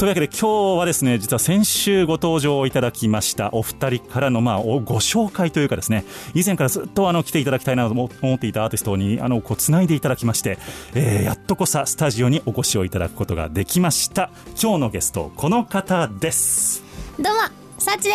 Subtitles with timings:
[0.00, 10.56] というわけで今日はですね実は先週ご登場いただきましたお二人からのまあご紹介というかですね以前からずっとあの来ていただきたいなと思っていたアーティストにあのこうつないでいただきまして、
[10.94, 14.30] えー、やっとこさスタジオにお越しをいただくことができました。
[14.58, 16.82] 今日のゲストこの方です。
[17.18, 17.40] どうも
[17.78, 18.14] サチで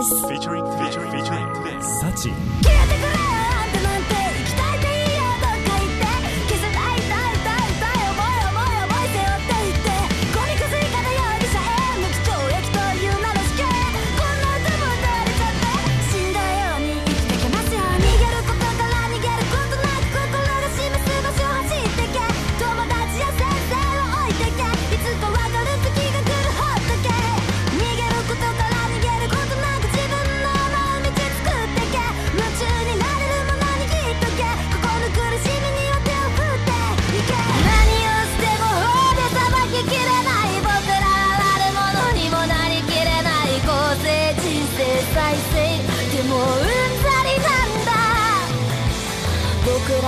[0.00, 0.08] す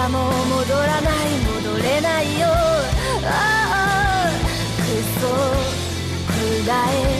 [0.01, 1.12] 僕らも戻らない
[1.45, 2.47] 戻れないよ。
[3.23, 3.29] あ
[4.25, 4.33] あ
[4.79, 4.83] ク
[5.20, 5.27] ソ
[6.27, 7.20] 暗い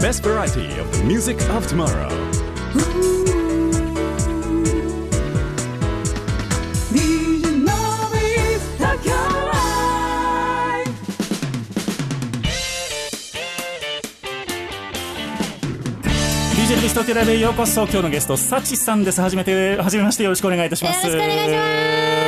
[0.00, 2.08] best variety of the music of tomorrow.
[16.54, 17.82] DJ のビストテラでようこそ。
[17.82, 19.20] 今日のゲストサチさんです。
[19.20, 21.06] 初めて初めましてよろしくお願いいたします。
[21.06, 22.19] よろしくお願いします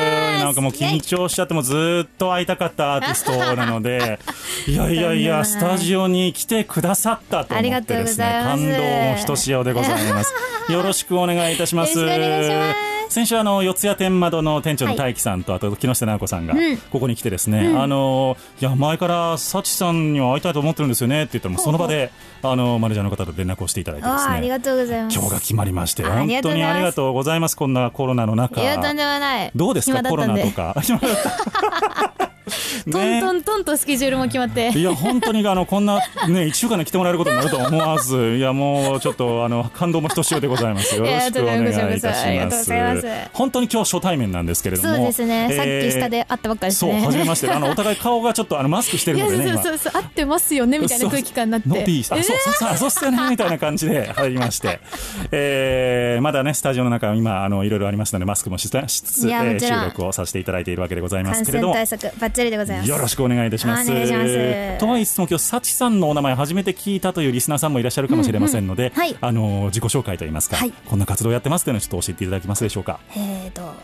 [0.53, 4.19] なんかもう緊張しちゃってもずっと会いたかったアーティストなので
[4.69, 8.19] いやいやいやスタジオに来てくださったと思ってです。
[8.19, 10.35] ね感動もひとしおでございます。
[10.71, 11.99] よろしくお願いいたします
[13.13, 16.77] 先週あの四谷天窓の店長の大樹さんと、あと木下直子さんがうん。
[16.79, 22.11] ここに来てですね、あのいや前からサチさんには会いたいと思ってるんですよねって言ったらその場で
[22.43, 24.35] あのマネージャーの方と連絡をしていただいてですね。
[24.35, 25.15] ありがとうございます。
[25.19, 27.57] 今日が決まりましてあ本当にありがとうございます。
[27.57, 28.61] こんなコロナの中。
[28.63, 29.51] いやとんでもない。
[29.55, 30.03] どうですか？
[30.03, 30.75] コロナとか
[32.85, 34.71] トントねントンとスケジュールも決まって。
[34.71, 40.97] いや本当にあのこんなね 一週間で来てもらえることになるとは思わずいやもうちょっとあの感動もひとしおでございます。
[40.97, 43.07] よろしくお願いいたします。
[43.33, 44.97] 本当に今日初対面なんですけれども。
[44.97, 47.51] そうですね、えーさっき下で会ったばっかりですそうね初めまして。
[47.51, 49.63] あのお互い顔がちょっとあのマスクしてるのでね今。
[49.63, 51.69] そうそうそう合ってますよねみたいな空気感になって。
[51.69, 54.81] ノピーあ、そう、そうそう、そうね、みたいな感じで入りまして。
[55.31, 61.75] えー、まだね、スタジオの中、今、あの、いろいろありますので、マスクもしつしつつ、えー収録をさせていただいているわけでございます感けれども。
[61.75, 62.89] 染対策バッチリでございます。
[62.89, 63.91] よろしくお願いいたします。
[63.91, 64.79] お願いします。
[64.79, 68.99] とは言いつつも今日、サチさんのお名前初めて聞いたというリスナーさんもいらっしゃるかもしれませんので、うんうん。
[69.01, 69.17] はい。
[69.21, 70.73] あの、自己紹介といいますか、はい。
[70.73, 73.01] こんな活動やってますというのをちょっと教えていただけますでしょうか？
[73.15, 73.75] えーと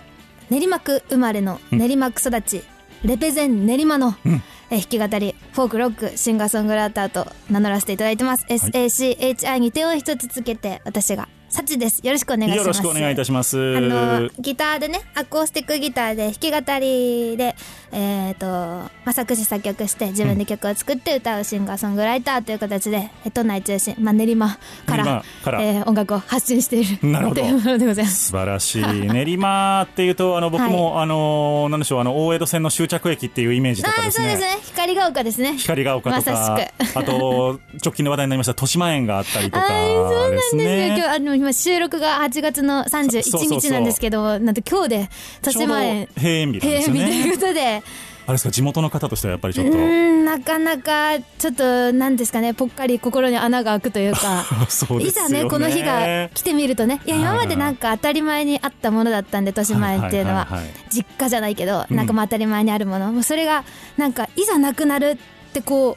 [0.49, 2.63] 練馬区生まれの練馬区育ち、
[3.05, 4.43] レペゼン練馬の、うん。
[4.71, 12.07] えー弾き語りフォークロックシンガーソングライターと名乗らせていただいてます、SACHI に点を一つつけて私がサチです。
[12.07, 12.59] よろしくお願いします。
[12.59, 13.57] よろしくお願いいたします。
[13.59, 17.57] あのギターでねアコースティックギターで弾き語りで
[17.91, 25.63] えっ、と、まあ、作詞作曲して自分で曲を作って歌うシンガーソングライターという形で、え都内中心、まあ、練馬からから。
[25.63, 26.99] えー音楽を発信している。
[27.09, 27.41] なるほど。
[27.41, 28.27] というものでございます。
[28.27, 28.83] 素晴らしい。
[28.83, 34.37] 練馬っていうとあの僕も、あのなんでしょうあの大江戸線の終着駅っていうイメージとかああですね。
[34.37, 36.99] そうですね光が丘ですね光が丘とか、まさしく。
[36.99, 40.87] あと直近の話題になりました豊島園があったりとかはいそうなんでですすよ、ね。
[40.89, 43.61] 今日あの今収録が8月のそうそう31そう。
[43.61, 45.09] 日なんですけどなんと今日で
[45.47, 47.33] 豊島園ちょうど閉園日なん閉園日というね。
[47.37, 47.83] ことで。
[48.27, 52.53] あれですか地元の方としてはやっぱりちょっうとなかなかちょっとなんですかね。
[52.53, 54.45] ぽっかり心に穴が開くというか。
[54.69, 57.01] そうですよいざねこの日が来てみるとね。
[57.07, 60.47] いやはい今までなんか当たり前にあったものだったんで豊島園っていうのは
[60.93, 61.97] 実家じゃないけどうん。
[61.97, 63.65] なんかまあ当たり前にあるもの、もうそれが
[63.97, 65.97] なんかいざなくなるってこ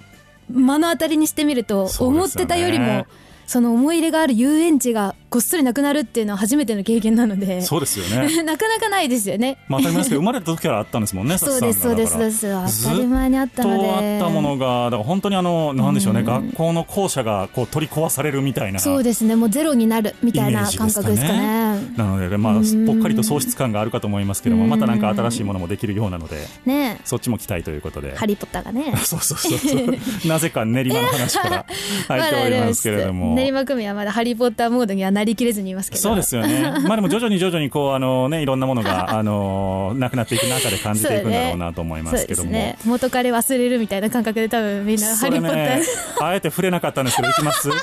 [0.49, 3.07] う目の当たりにしてみると思ってたよりも
[3.45, 9.57] その思い入れがある遊園地がこっそりなくなるっていうのは初めての経験なのでそうですよね なかなかないですよね。
[9.69, 21.61] まあ当たり前ですけど生まれた時からあったんですもんね そうですそうですそうですず当たり前にあったのでとあったものがだから本当にあのなんでしょうねうん学校の校舎がこう取り壊されるみたいなそうですねもうゼロになるみたいな感覚ですかね。
[21.95, 28.15] なので、まあ、うんぽっかりと喪失感があるかと思いますけども、うんまたなんか新しいものもできるようなので、ねそっちも期待ということで。
[28.15, 28.93] ハリー・ポッターがね。
[29.03, 30.27] そうそうそうそう。
[30.27, 31.65] なぜか練馬の話から
[32.07, 33.35] 入っておりますけれども。
[33.35, 36.01] 練馬組はまだハリー・ポッターモードにはなりきれずにいますけど。
[36.01, 36.61] そうですよね。
[36.87, 42.49] まあでも徐々に徐々にこう、あのね、いろんなものが、 あの、なくなっていく中で感じていくんだろうなと思いますけども。
[42.49, 42.77] そうですね。
[42.85, 45.83] 元彼忘れるみたいな感覚で多分みんなハリー・ポッター、ね、
[46.21, 47.69] あえて触れなかったんですけど、いきます？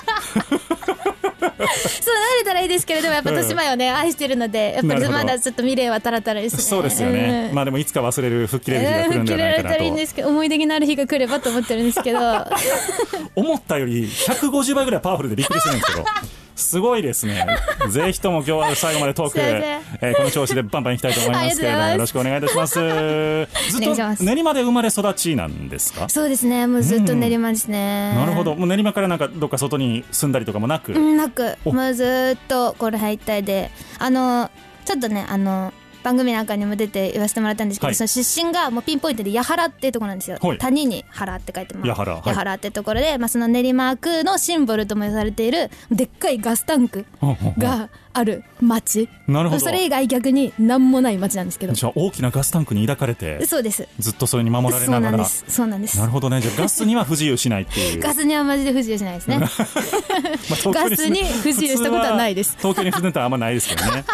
[1.58, 6.62] そうなれたらいいですけれどもやっぱ豊島園をね愛してるのでやっぱりまだちょっと未練はたらたらですね。
[6.62, 7.49] そうですよね。
[7.50, 12.46] うんまあでもいつか忘れる、吹っ切れる日が来るんではないかな切れられたらいいんですけど思い出になる日が来ればと思ってるんですけどと。
[13.37, 16.05] 思ったより150倍ぐらいパワフルでびっくりしてるんですけど。
[16.58, 17.46] すごいですね。
[17.88, 22.75] ぜひとも今日は最後までトーク、えーこの調子でバンバンいきたいと思いますけれども、よろしくお願いいたします。
[23.70, 26.08] ずっと練馬で生まれ育ちなんですか？
[26.08, 28.14] そうですねもうずっと練馬ですね。
[28.14, 28.55] なるほど。
[28.55, 30.93] もう練馬からなんかどっか外に住んだりとかもなく？
[30.93, 34.50] うんなくおもうずっとこれ入ったいであの
[34.84, 35.72] ちょっとねあの
[36.08, 37.94] 番組なんかにも出て言わせてもらったんですけど、はい。
[37.94, 40.58] その出身がもうピンポイントで八原っていうところなんですよ、はい。
[40.58, 42.22] 谷に原って書いてます八原はい。
[42.22, 47.05] 八原ってところで、まあ、その練馬区のシンボルともされているでっかいガスタンク
[47.58, 49.60] がある町なるほど。
[49.60, 51.72] それ以外逆に何もない町なんですけど。
[51.72, 53.87] じゃあ大きなガスタンクに抱かれて、そうです。
[53.99, 55.25] ずっとそれに守られながら。
[55.25, 55.88] そうなんで。
[55.88, 55.99] す。
[55.99, 56.40] なるほどね。
[56.40, 58.00] じゃあガスには不自由しないっていう。
[58.00, 59.38] ガスにはマジで不自由しないですね。
[59.40, 59.50] まあ
[60.72, 62.56] ガスに不自由したことはないです。
[62.58, 64.05] 東京に住んでたらあんまないですけどね。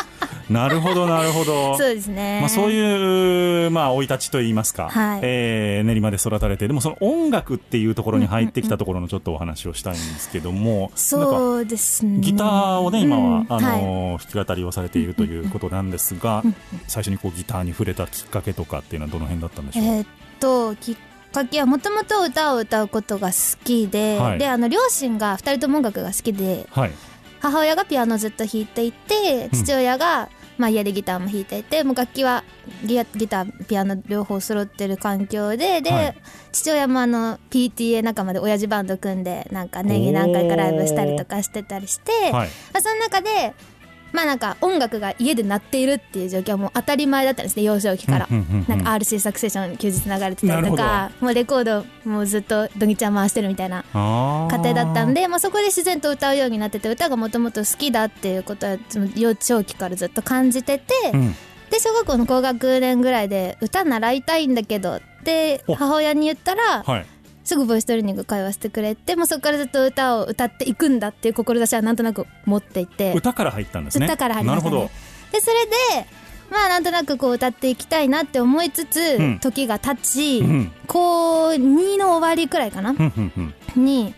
[0.51, 1.77] なるほど、なるほど。
[1.79, 2.41] そうですね。
[2.41, 5.21] まあ、そういう、まあ、生い立ちといいますか、はい。
[5.23, 12.19] えー練馬で育たれて、でもその音楽っていうところに入ってきたところのちょっとお話をしたいんですけども、なんかそうですね。
[12.21, 16.43] ギターをね、今は、うんあのー弾き語りをされているということなんですが、
[16.87, 20.07] 最初にこうギターに触れたきっかけとかっていうのはどの辺だったんでしょう、えーっ
[20.41, 20.97] ときっ
[21.35, 24.39] かけはもともと歌を歌うことが好きで、はい。
[24.39, 26.93] であの両親が2人とも音楽が好きではい。
[27.41, 32.43] 母親がピアノをずっと弾いていて父親が、まあ、家でギターも弾いていてもう楽器は
[32.87, 36.17] ギアギターピアノ両方揃ってる環境でで、はい。
[36.53, 42.33] 父親もあの PTA 仲間で親父バンド組んでなんか年に何回かライブしたりとかしてたりして、はい。
[42.33, 42.45] ま
[42.75, 43.55] あ、その中で
[44.15, 48.29] まあなんか音楽が家で鳴っているっていう状況はもう当たり前だったんですね幼少期から。
[48.69, 61.35] なんか RC サクセション休日流れてたりとなかもうレコードもうずっとドギちゃん回してるみたいな家庭だったんで、まあ、そこで自然と歌うようになってて歌がもともと好きだっていうことはその幼少期からずっと感じてて、うん。
[61.71, 65.75] で小学校の高学年ぐらいで歌習いたいんだけどってお。
[65.75, 67.07] 母親に言ったらはい。
[67.45, 74.07] すぐボイストレーニング通わせてくれてもうそこからずっと歌を歌っていくんだっていう志はなんとなく持っていて歌から入ったんですね。
[74.07, 74.93] 歌から入りましたねなるほ
[75.33, 76.09] でそれで
[76.51, 80.47] まあなんとなくこう歌っていきたいなって思いつつ、うん時が経ち、ど。
[80.47, 80.73] うん。
[80.87, 83.55] 高2の終わりくらいかな、ふんふん。
[83.77, 84.15] に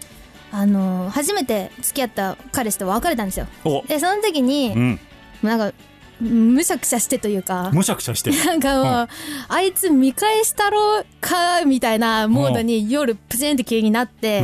[0.53, 5.01] あの初めて付き合った彼氏と別れたんですよおでその時に、もうん。
[5.43, 5.73] うなんか
[6.21, 8.31] むしゃくしゃしてというかむしゃくしゃして。
[8.31, 9.09] なんかもう、うん
[9.49, 14.43] あいつ見返したろうかみたいなモードに夜プチンって急になって。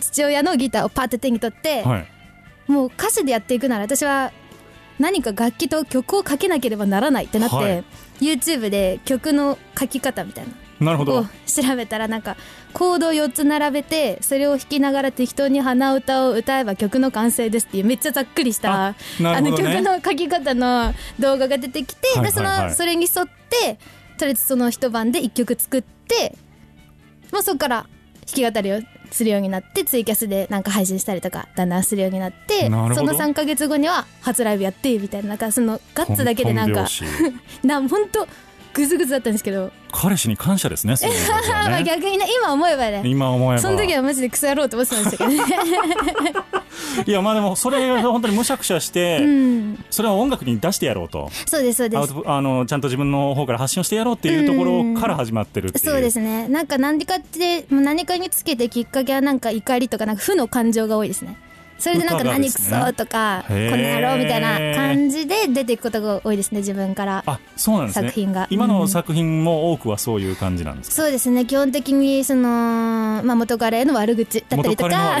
[0.00, 2.08] 父親のギターをパッて手に取って、はい。
[2.70, 4.32] もう歌手でやっていくなら私は
[4.98, 7.84] 何か楽器と曲をかけなければならないってなって、はい
[8.20, 11.20] YouTube で曲の書き方みたいななるほど。
[11.20, 11.24] を。
[11.46, 12.36] 調べたらなんか
[12.72, 19.40] コードを4つ並べてそれを弾きながら適当に鼻歌を歌えば曲の完成ですっていうめっちゃざっくりしたあね。
[19.40, 23.78] の曲の書き方の動画が出てきて、はいでそのそれに沿って
[24.18, 26.36] とりあえずその一晩で1曲作って
[27.32, 27.86] もうそこから
[28.26, 36.86] 弾き語りをするようになってツイキャスでなんか配信したりとかだんだんするようになってその3か月後には初ライブやってみたいななんかそのガッツだけでなんか
[37.62, 38.26] なんほんと
[38.74, 40.96] グズグズだったんですけど、彼氏に感謝ですね。
[40.98, 43.62] そういう意味ではまあね逆にね今思えばね今思えば。
[43.62, 45.38] その時はマジでクソ野郎って思ってたんですけどね。
[47.06, 51.30] いやまあでもそれが本当にむしゃくしゃして、うん、それは音楽に出してやろうと。
[51.46, 52.14] そうですそうです。
[52.26, 55.84] あのちゃんと自分の方から発信をしてやろうっていうところから始まってるっていう。
[55.84, 56.48] そうですね。
[56.48, 61.36] なんか何かって何かにつけてきっかけはなんか怒りとかなんか負の感情が多いですね。
[61.78, 62.80] それでなんか何クですね。
[62.86, 63.70] ソとか、こへー。
[63.70, 67.22] の野郎みたいな感じで出ていくことが多いですね自分から。
[67.26, 68.08] あそうなんですね。
[68.08, 68.46] 作品が。
[68.50, 68.70] 今うん。
[68.70, 71.44] の作品も多くはそういう感じなんですか、そうですね。
[71.44, 72.42] 基本的にその、
[73.24, 75.18] まあ、元彼への悪口だったりとか。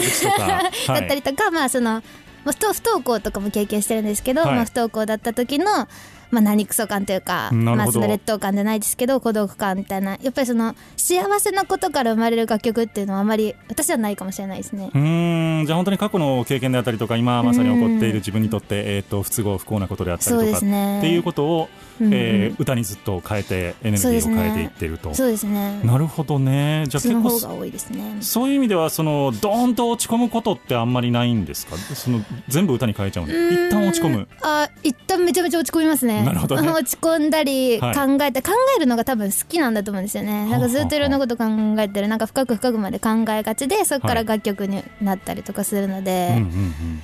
[0.88, 2.02] だったりとか、まあその
[2.44, 4.54] まあ不登不登校とかも経験してるんですけど、はい。
[4.54, 5.88] まあ、不登校だった時の、
[6.34, 10.18] まあ、何クソ感というか、まあ、その劣等感じゃないですけど孤独感みたいな。
[10.20, 14.90] やっぱりその幸せなことから生まれる楽曲っていうのはあまり私はないかもしれないですね。
[14.92, 15.66] うーん。
[15.66, 21.68] じゃあ本当に過去の経験であったりとか今まさに起こっている自分にとって、えー、と不都合不幸なことであったりそうとかですねっていうことを、
[22.00, 22.12] うんうん。
[22.14, 25.80] えー歌にずっと変えてエネルギーを変えていっていると、そうですね。
[25.84, 26.84] なるほどね。
[26.88, 28.16] じゃあその結構方が多いですね。
[28.20, 31.76] そういう意味ではそのドーンと落ち込むことってあんまりないんですか？
[31.76, 33.26] その全部歌に変えちゃうん。
[33.26, 34.28] で一旦落ち込む。
[34.42, 36.24] あ一旦めちゃめちゃ落ち込みますね。
[36.24, 36.68] なるほどね。
[36.70, 38.28] 落ち込んだり考はい。
[38.28, 40.48] えて、考えるのが多分好きなんだと思うんですよね。
[40.48, 41.44] なんかずっといろんなこと考
[41.78, 42.08] えてる。
[42.08, 47.02] なんか深く深くまで考えがちでそこから楽曲になったりとかするのうんうんでうん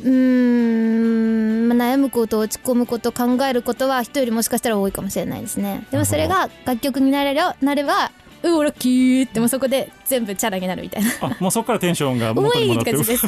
[0.00, 5.86] うーんまあ悩むこと落ち込むこと考えることは人よりもしかしたら多いかもしれないですね。
[5.90, 8.10] でもそれが楽曲になれるなれば
[8.42, 11.10] うおラッキーってもうそこで全部チャラになるみたいな。
[11.20, 13.26] あもうそこからテンションがお元にいっ戻ってて感じです。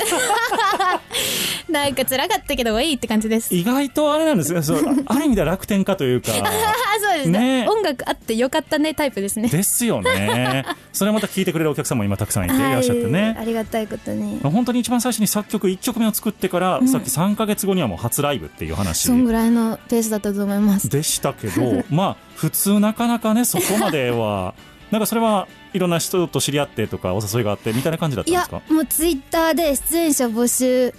[1.71, 3.54] なんか辛かったけどおいって感じです。
[3.54, 4.62] 意外とあれなんですね。
[4.62, 6.33] そうある意味では楽天家というか。
[6.33, 6.35] あ
[7.00, 7.62] そうですね。
[7.62, 7.68] ね。
[7.68, 9.49] 音楽あってよかったねタイプですね。
[9.49, 10.64] ですよね。
[10.92, 14.40] それまた聞いてくれるお客さんも今たくさんいていらっしゃってね、はい、ありがたいことに。
[14.42, 16.88] 本当に一番最初に作曲1曲目を作ってから、ん。
[16.88, 19.09] さっき3か月後にはもう初ライブっていう話。
[19.09, 20.88] そんぐらいのペースだったと思います。
[20.88, 24.54] でしたけどまあ普通なかなかねそこまでは
[24.95, 28.63] なんかそれはいろんな人と知り合ってとかお誘いがあってみたいな感じだったいやんですか？
[28.73, 30.95] もうツイッターで出演者募集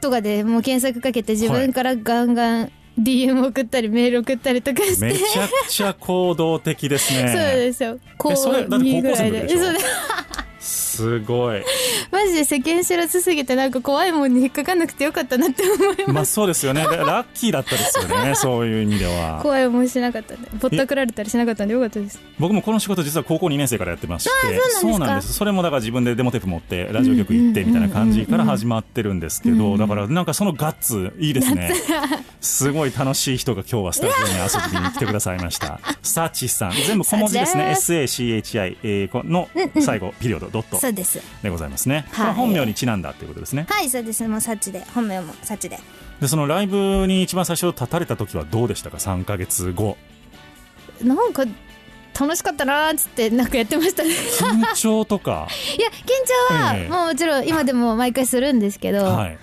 [0.00, 7.82] とかでもう検索かけて自分からガンガン DM 送ったりメール送ったりとかして、めちゃくちゃ行動的ですねそうです。
[7.82, 9.72] よ高それだって2ぐらいでそう。
[9.72, 9.78] で
[10.60, 11.62] すすごい。
[12.10, 16.86] マジで世間知らずすぎてなんか怖いもんに引っかかんなくてよかったなって思います、まあそうですよね。
[16.86, 18.34] でラッキーだったですよね。
[18.36, 19.40] そういう意味では。
[19.42, 20.34] 怖い思いしなかった。
[20.34, 22.20] んでぼったくられたりしなかったんでよかったです。
[22.38, 24.30] 僕もこの仕事実は高校2年生からやってまして。
[24.80, 25.34] そうなんですか。
[25.34, 31.72] それもだから自分でデモテープ持ってラジオ局行ってみたいな感じから始まってるんですけどだからなんかそのガッツいいですね。
[32.40, 35.80] すごい楽しい人が今日はスタジオに遊びに来てくださいました。
[36.02, 36.72] サチさん。
[36.86, 37.74] 全部小文字ですね。
[37.76, 39.48] サ SACHI の
[39.80, 41.20] 最後ピリオドドットそうです。
[41.42, 42.06] でございますね。
[42.14, 42.26] こはい。
[42.28, 43.66] れ本名にちなんだということですね。
[43.68, 44.26] はいそうです。
[44.26, 44.84] もうサッチで。
[44.94, 45.78] 本名もサッチで。
[46.20, 49.96] でそのライブに一番最初立たれた時はどうでしたか？3か月後。
[51.02, 51.44] なんか
[52.18, 54.10] 楽しかったなーっつってなんかやってましたね。
[54.10, 55.46] い緊張とか？
[55.78, 56.88] や緊張はええ。
[56.88, 59.38] もうもちろん今でも毎回するんですけど、はい。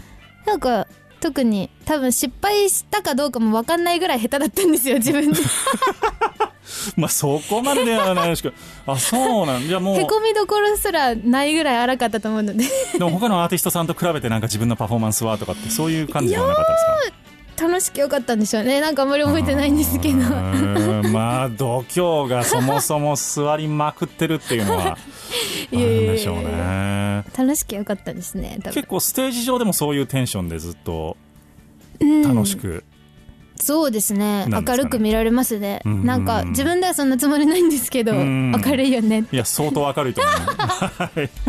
[0.46, 0.88] なんか
[1.22, 5.40] 特に多分失敗したかどうかも分かんないぐらい下手だったんですよ自分で
[6.96, 8.56] まあそこまでではないですけど。
[8.88, 10.00] あそうなんじゃあもう。
[10.00, 12.66] へこみどころすらないぐらい荒かったと思うので。
[12.98, 17.20] でも他のアーティストさんと比べてなんか自分のパフォーマンスはとかってそういう感じではなかったですか？
[17.68, 18.80] 楽しくよかったんでしょうね。
[18.80, 20.16] なんかあんまり覚えてないんですけど。
[21.10, 24.94] まあ度胸がそもそも座りまくってるっていうのは。
[24.94, 24.98] あ
[25.72, 27.24] るんでしょうね。
[27.38, 31.18] 楽しくよかったですね結構ステージ上でもそういうテンションでずっと
[32.00, 32.86] 楽しく、
[33.60, 34.46] そうですね。
[34.48, 34.64] ね。
[34.66, 35.82] 明るく見られますね。
[35.86, 36.06] うん。
[36.06, 38.52] なんか自分ではそんなつもりないんですけどうん。
[38.52, 39.26] 明るいよね。
[39.32, 40.34] いや相当明るいと思う。
[40.36, 41.30] はい。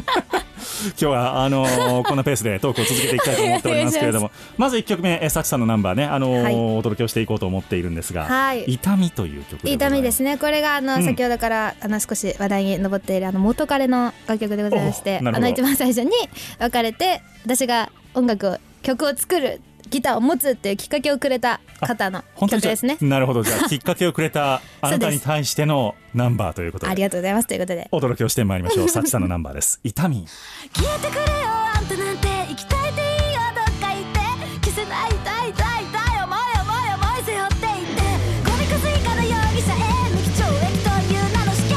[0.91, 4.31] 今日はあのー こんなペースでトークを続けていきたいと思っておりますけれども。
[4.59, 6.55] まず1曲目えサチさんのナンバーね、あのーはい。
[6.55, 8.65] お届けをしていこうと思っているんですが「はい。
[8.67, 10.37] 痛み」という曲で痛みですね。
[10.37, 11.05] これがあの、うん。
[11.05, 16.11] 先ほどからあの少し話題に上っているあの元彼の楽曲でございましてあの一番最初に
[16.59, 22.97] 別れて私が音楽を曲を作るギターを持つっていうきっかけをくれた方の曲ですね。
[23.01, 23.43] なるほど。
[23.43, 26.93] じゃあきっかけをくれた あなたに対してのナンバーということで。
[26.93, 27.49] ありがとうございます。
[27.49, 27.89] ということで。
[27.91, 28.89] お届けをしてまいりましょう。
[28.89, 29.81] サチさんのナンバーです。
[29.83, 30.27] 痛み。
[30.75, 31.27] 消えてくれよ
[31.75, 38.03] あんたなんて生きたいでいいよどっか行って消せない痛い痛い痛い思い思い思い背負っていって
[38.47, 39.77] ゴミくず以下の容疑者へ
[40.11, 41.77] 無期懲役という名の試験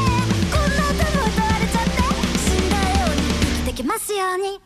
[0.52, 1.98] こんな歌も歌われちゃって
[2.38, 4.63] 死んだように生きてきますように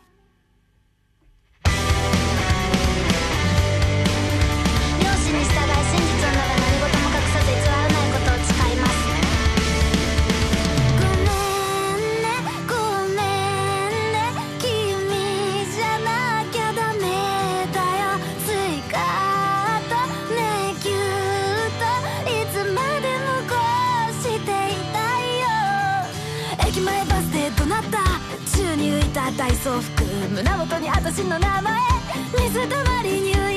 [29.39, 30.03] 体操服
[30.35, 31.73] 胸元に私の名前
[32.49, 33.48] 水たまりに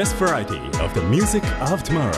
[0.00, 2.10] best variety of the music of tomorrow.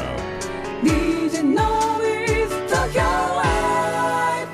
[0.85, 3.03] DJ Noise Tokyo
[3.43, 4.47] Live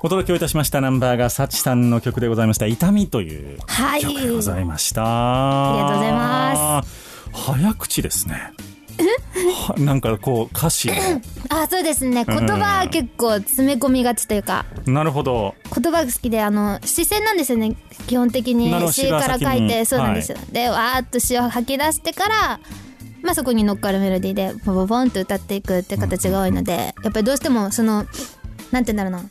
[0.00, 4.00] お届けをいたしましたナンバーがサチさんの曲でございました「痛み」というはい。
[4.00, 6.98] 曲でございました、ありがとうございます。
[7.30, 8.34] 早口ですね。
[8.34, 8.67] は
[9.78, 10.90] なんかこう歌詞。
[11.48, 12.24] あそうですね。
[12.24, 14.66] 言葉は結構詰め込みがちというか。
[14.86, 15.54] なるほど。
[15.74, 17.76] 言葉が好きであの視線なんですよね。
[18.06, 18.68] 基本的に。
[18.92, 22.60] 詩から書いてそうなんですよ、でわーっと詩を吐き出してから
[23.22, 28.06] まあそこに乗っかるメロディーでポンポンと歌っていくって形が多いので、やっぱりどうしてもその
[28.72, 29.24] なんて言うんだろうな。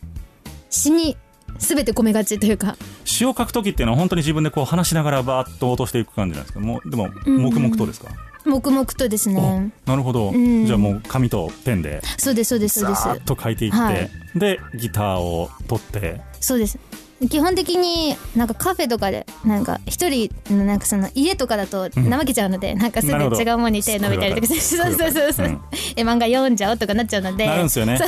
[0.70, 1.18] 詩に
[1.58, 2.76] 全て込めがちというか。
[3.04, 6.60] 詩を書く時っていうのは本当に自分でこう話しながらバーッと落としていく感じなんですか？
[6.60, 8.10] もうでも黙々とですか、
[8.48, 9.72] 黙々とですね。
[9.86, 10.66] なるほど、ん。
[10.66, 13.20] じゃあもう紙とペンでそうですそうですそうです。
[13.22, 14.10] と書いていって、はい。
[14.36, 16.22] でギターを取って。
[16.40, 16.80] そうです
[17.30, 25.62] 基本的になんかカフェとかでなんか一人のなんかその家とかだと怠けちゃうので、なんかすぐ違うものに手伸びたりとかすそうそうそうそう、うん。
[25.96, 27.48] え漫画読んじゃおうとかなっちゃうので。
[27.48, 28.00] なるんですよね。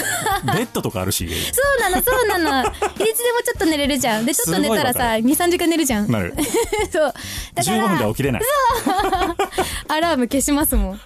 [0.45, 2.69] ベッドとかあるしそうなのそうなの。
[2.69, 4.25] いつでもちょっと寝れるじゃん。
[4.25, 6.11] でちょっと寝たらさ23時間寝るじゃん。
[6.11, 6.35] なる。
[6.93, 7.13] そう。
[7.55, 8.41] だか15分で起きれない。
[9.87, 10.99] アラーム消しますもん。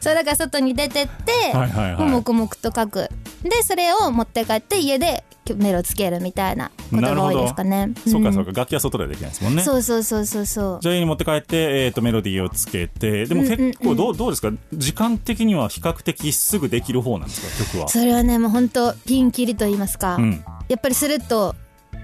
[0.00, 2.02] そうだから外に出てって、はいはいはい。
[2.02, 3.08] もう黙々と書く。
[3.42, 5.24] でそれを持って帰って家で
[5.56, 7.90] メロつけるみたいなことが多いですかね。
[8.08, 9.62] そうかそうか、か楽器は外でできないですもんね。
[9.62, 10.78] そうそうそうそうそう。
[10.80, 14.50] じゃあ家に持って帰って、えー、とメロディーをつけてでも結構どう,、どうですか？
[14.72, 17.64] 時間的には比較的すぐできる方なんですか？
[17.72, 17.88] 曲は。
[17.88, 20.44] それはねもう本当ピンキリと言いますか、うん。
[20.68, 21.54] やっぱりすると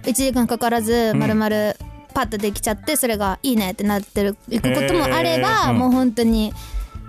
[0.02, 1.18] 1時間かからずん。
[1.18, 1.76] まるまる
[2.12, 6.52] パッとできちゃってそれがいいねってなってるいくこともあれば、もう本当に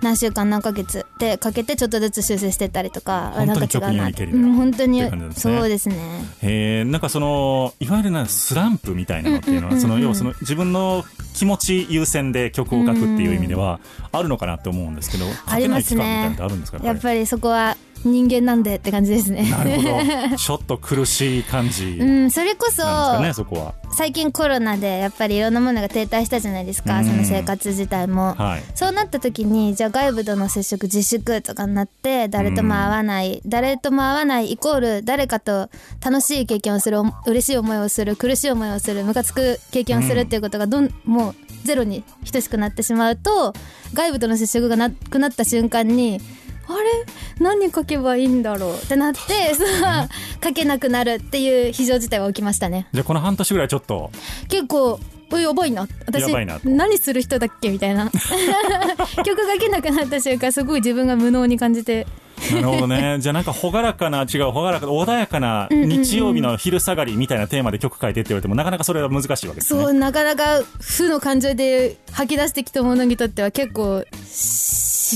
[0.02, 5.96] 何週間何ヶ月でかけてちょっとずつ修正してったりとか本当になんか違うな曲にはいけるうん本当にそうですね。
[6.42, 13.80] えー、なんかそのいわゆるなスランプみたいなのっていうのは、うんうんその要はその自分の気持ち優先で曲を書くっていう意味では
[14.12, 19.48] あるのかなって思うんですけど、書けない期間みたいなのってあるんですかやっぱりそこは人間なんでって感じですね。
[19.50, 19.82] なるほ
[20.30, 20.36] ど。
[20.36, 21.96] ちょっと苦しい感じ。
[22.00, 23.74] うなんん、それこそね、そこは。
[23.94, 27.04] 最近コロナでやっぱりいろんなものが停滞したじゃないですか、うん。
[27.04, 28.62] その生活自体も、はい。
[28.74, 35.68] そうなった時にじゃあ外部との接触自粛とかになって誰とも会わない、誰とも会わないイコール誰かと
[36.04, 41.34] 楽しい経験をするお嬉しい思いをする苦しい思いをするムカつく経験をするっていうことがどん、もう
[41.64, 43.52] ゼロに等しくなってしまうと
[43.94, 46.20] 外部との接触がなくなった瞬間に
[46.68, 47.04] あれ？
[47.40, 48.74] 何書けばいいんだろう？
[48.76, 50.08] ってなって さ
[50.42, 52.86] 書けなくなるっていう非常事態が起きましたね。
[52.92, 54.10] じゃあこの半年ぐらいちょっと。
[54.48, 54.98] 結構
[55.32, 55.88] おやばいな。
[56.06, 56.24] 私
[56.64, 57.70] 何する人だっけ？
[57.70, 58.10] みたいな。
[59.24, 62.06] 曲書けなくなった瞬間すごい自分が無能に感じて。
[62.52, 63.18] なるほどね。
[63.22, 69.80] じゃあなんか朗らかな違う朗らかな穏やかな日曜日の昼下がりみたいなテーマで曲書いてって言われてもなかなかそれは難しいわけですね。
[69.82, 74.04] そうなかなか負の感情で吐き出してきた者にとっては結構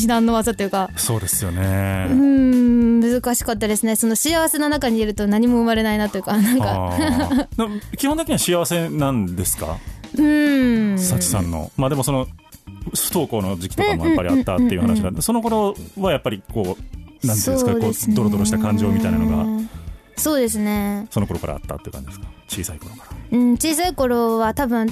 [0.01, 0.91] 至難の技というか。
[0.97, 2.07] そうですよね。
[2.09, 3.97] ん難しかったですね。
[3.97, 6.97] その幸せの中にいると何も生まれないなというか なんか。
[7.97, 9.79] 基本的には幸せなんですか？
[10.15, 11.71] うーん幸さんの。
[11.77, 12.27] まあでもその
[12.95, 16.77] 不登校の時期とかもやっぱりあったっていう話なんでその頃はやっぱりこ
[17.23, 17.79] うなんていうんですかこ
[18.13, 19.27] うドロドロした感情みたいなの
[19.59, 19.63] が
[20.17, 21.07] そうですね。
[21.11, 22.27] その頃からあったっていう感じですか？
[22.49, 23.39] 小さい頃から。
[23.39, 24.87] うん、小さい頃は多分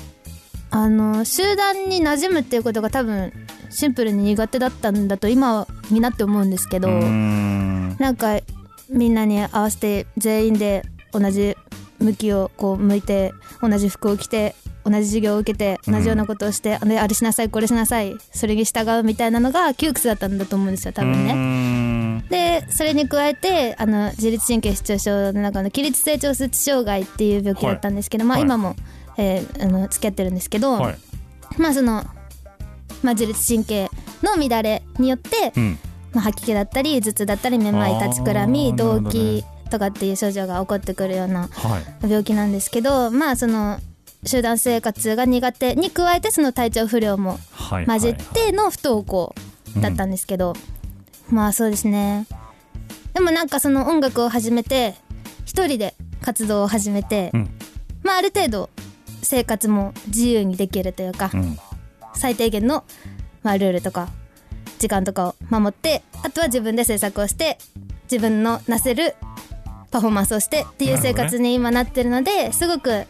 [0.70, 3.32] あの集団に馴染むっていうことが多分
[3.74, 8.40] シンプルに苦手だったんだと今になって思うんですけどなんか
[8.88, 10.82] みんなに合わせて全員で
[11.12, 11.56] 同じ
[11.98, 21.34] 向きをこう向いて同じ服を着て同じ授業を受けて同じようなことをして、あれあれしなさいこれしなさいそれに従うみたいなのが窮屈だったんだと思うんですよ多分ね。
[21.34, 28.44] ねでそれに加えてあの自律神経失調症の中の起立性調節障害っていう病気だったんですけど、まあはい。
[28.44, 28.76] 今も、
[29.16, 30.96] えーあの付き合ってるんですけど、はい。
[31.56, 32.04] まあその、
[33.04, 33.90] まあ、自律神経
[34.22, 35.78] の乱れによって、うん。
[36.14, 42.08] まあ、吐き気だったり頭痛だったりめまい立ちくらみ動悸とかっていう症状が起こってくるようなはい。
[42.08, 43.78] 病気なんですけどまあその
[44.24, 49.34] 集団生活が苦手に加えてその体調不良もはい混じっはいての不登校
[49.80, 50.54] だったんですけど、
[51.30, 52.26] まあそうですね。
[53.12, 54.94] でもなんかその音楽を始めて
[55.44, 57.50] 一人で活動を始めて、うん。
[58.04, 58.70] まあある程度
[59.22, 61.58] 生活も自由にできるというか、うん
[62.14, 62.84] 最低限の、
[63.42, 64.08] まあ、ルールとか
[64.78, 67.58] 時間とかを守ってあとは自分で制作をして
[68.10, 69.14] 自分のなせる
[69.90, 73.06] パフォーマンスをしてっていう生活に今なってるのですごく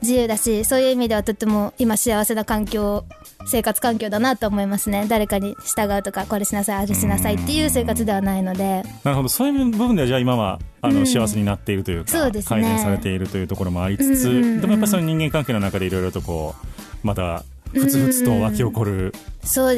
[0.00, 3.04] 自自由だしそういう意味ではとっても今幸せな環境
[3.46, 19.12] 生活環境だなと思いますね誰かに従うとかこれしなさいあれしなさいっていう生活ではないのでなるほどそういう部分ではじゃあ今はあの、うん幸せになっているというかそうですね改善されているというところもありつつ、うんうんうんでもやっぱりその人間関係の中でいろいろとこうまたふつふつと湧き起こる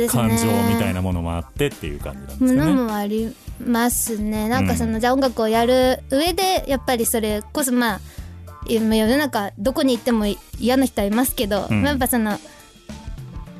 [0.09, 2.73] 感情みたいなものもあってっていう感じなんですものかね。
[2.75, 4.49] もありますね。
[4.49, 5.01] なんかその、うん。
[5.01, 8.01] じゃあ音楽をやる上でやっぱりそれこそまあ
[8.69, 10.27] 今世の中どこに行っても
[10.59, 11.83] 嫌な人はいますけど、うん。
[11.83, 12.39] やっぱその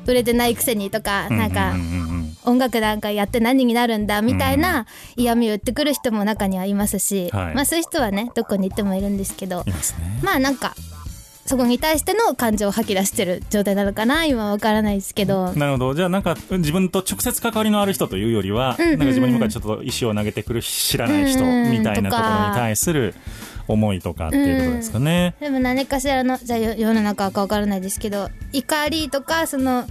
[0.05, 2.15] 売れてないくせにとか、なんかうんうんうん。
[2.15, 7.53] うん音楽なんかやって何になるんだみたいな嫌味を言ってくる人も中にはいますし、はい。
[7.53, 9.63] まあそういう人はねどこに行ってもいるんですけど。
[9.63, 9.73] ね。
[10.23, 10.75] まあなんか
[11.45, 15.53] そこに対しての感情を吐き出してる状態なのかな今は分からないですけど。
[15.53, 15.93] なるほど。
[15.93, 18.93] じゃあなんか自分と直接関わりのある人というよりは、うんうん。
[18.93, 23.15] うんなんか自分に向かってちょっと石を投げてくる知らない人うんうんみたいなところに対する
[23.67, 25.35] 思いとかっていうことですかね。
[25.39, 29.85] でも何かしらのじゃあよ世の中か分からないですけど怒りとかその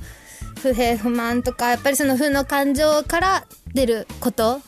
[0.62, 4.60] 不平不満とかやっぱりその負の感情から出ること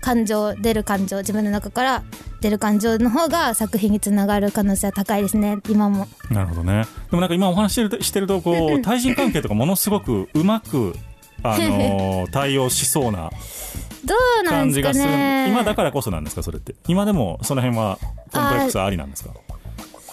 [0.00, 2.02] 感情出る感情自分の中から
[2.40, 6.84] 出る感情の方が作品につながる可能性は高いですね今もなるほどね。
[7.10, 10.94] でもなんか今お話してるしてるとこう 対人関係とかものすごくうまく
[11.42, 13.30] あのー対応しそうな
[14.04, 15.06] どうなんですか感じがする。
[15.06, 16.74] ね今だからこそなんですかそれって。
[16.88, 17.98] 今でもその辺は
[18.32, 19.30] コンプレックスありなんですか？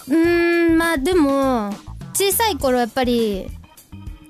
[0.10, 1.72] うーんまあでも
[2.14, 3.50] 小さい頃やっぱり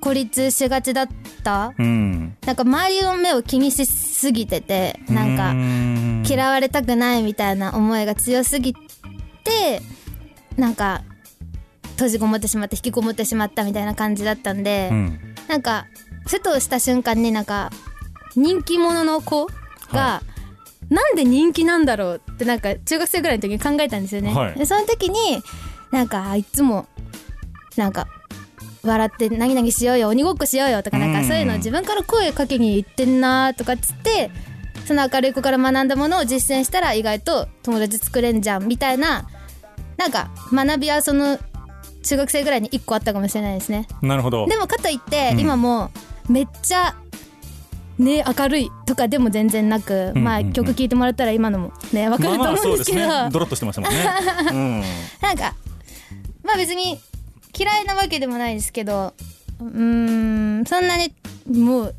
[0.00, 1.08] 孤立しがちだっ
[1.42, 1.72] た？
[1.78, 2.36] うん。
[2.46, 5.54] なんか周りの目を気にしすぎててなんか
[6.24, 9.82] か嫌われたくないみたいな思いが強すぎて
[10.56, 11.02] なんか
[11.92, 15.20] 閉じこもってしまって引きこもってしまったみたいな感じだったんで、うん。
[15.48, 15.86] なんか
[16.26, 17.70] ふとした瞬間になんか
[18.36, 19.48] 人気者の子
[19.92, 20.22] が、
[20.90, 24.32] なんで人気なんだろうってなんか中学生ぐらいの時に考えたんですよね。
[24.34, 25.42] はいでその時に
[25.90, 26.86] なんかあいつも
[27.76, 28.06] なんか
[28.82, 34.30] 笑って何々しようよ鬼ごっこしようよとかなんうんかそういうのを自分から声かけに行ってんなとかっつって
[34.86, 39.28] その明るい子から学んだものを実践したら意外と友達作れんじゃんみたいな
[39.96, 41.38] なんか学びはその
[42.02, 43.86] 中学生ぐらいに1個あったかもしれないですね。
[44.00, 44.46] なるほど。
[44.46, 45.90] でもかといって、うん今も
[46.28, 46.94] めっちゃ
[47.98, 53.30] ね明るいとかでも全然なく、まあうんうんうん曲聴いてもらったら今のもねわかるとまあまあ思ですけど、そううんですね。
[53.32, 53.98] ドロッとしてましたもんね。
[54.52, 54.82] うん。
[55.20, 55.54] なんか
[56.44, 56.98] まあ別に
[57.56, 59.14] 嫌いなわけでもないですけど
[59.60, 61.14] うーんそんなに
[61.50, 61.94] もう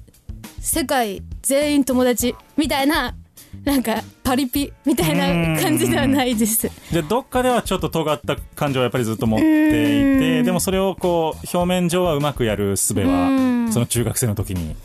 [0.61, 3.15] 世界全員友達みたいな
[3.63, 6.69] なんかパリピみたいな感じではないです。
[6.91, 13.71] じゃあどっかではちょっと尖った感情をやっぱりずっと持っていてでもそれをこう表面上はうまくやる術うはん。
[13.71, 14.75] その中学生の時に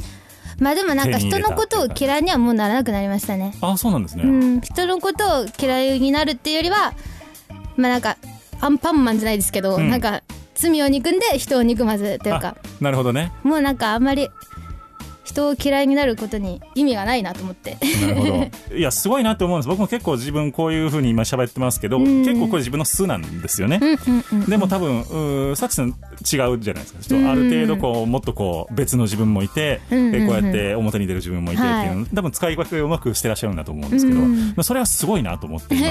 [0.59, 3.55] まあでもなんか人のことを嫌いにはもうならなくなりましたね。
[3.61, 6.95] あそうなんですね、うん、人のことを嫌いになるっていうよりは
[7.77, 8.17] まあなんか
[8.61, 9.91] アンパンマンじゃないですけど、うん。
[9.91, 10.23] なんか
[10.65, 12.57] 罪を憎んで人を憎まずというか。
[12.81, 13.33] なるほどね。
[13.43, 14.31] もうなんかあんまり
[15.25, 17.79] 人を嫌いになることに意味がないなと思って。
[18.01, 18.47] なるほど。
[18.77, 19.69] いやすごいなって思うんです。
[19.69, 22.25] 僕も結構自分こういうふうに今喋ってますけど、ん。
[22.25, 27.01] 結構これ自分の素なんですよね、うんでも多分うーさちさん違うじゃないですか。
[27.01, 35.89] ちょっとある程度こうもっとこう別の自分もいて、うんこうやって表に出る自分もいてっていうの、は多分使い分けをうまくしてらっしゃるんだと思うんですけど、まあそれはすごいなと思って今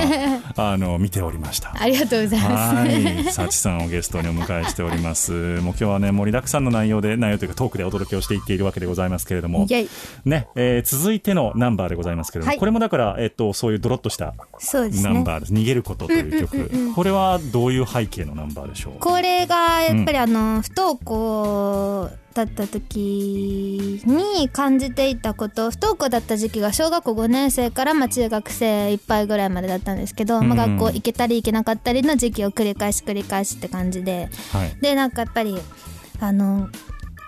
[0.56, 1.74] あの見ておりました。
[1.78, 2.76] ありがとうございます。
[2.76, 5.32] はい、サチさんをゲストにお迎えしております。
[5.32, 9.68] もう今日はね盛りだくさんの内容で内容というかトークでお届けをしていっているわけでございますけれども。
[10.26, 12.60] ね、えー続いてのナンバーでございますけれども、はい。
[12.60, 14.34] これもだからえっとそういうドロッとした
[15.04, 15.54] ナンバーです。
[15.54, 16.94] 逃げることという曲、うんうんうんうん。
[16.94, 19.00] これはどういう背景のナンバーでしょう？
[19.00, 25.70] これがやっぱりあの、不登校だった時に感じていたこと。
[25.72, 30.78] 不登校だった時期が小学校5年生からまあ中学生いっぱいぐらいまでだったんですけど、まあ、うん。
[30.78, 34.30] 学校行けたり行けなかったりの時期を繰り返し繰り返しって感じで。
[34.52, 34.76] はい。
[34.82, 35.58] でなんかやっぱり
[36.20, 36.70] あの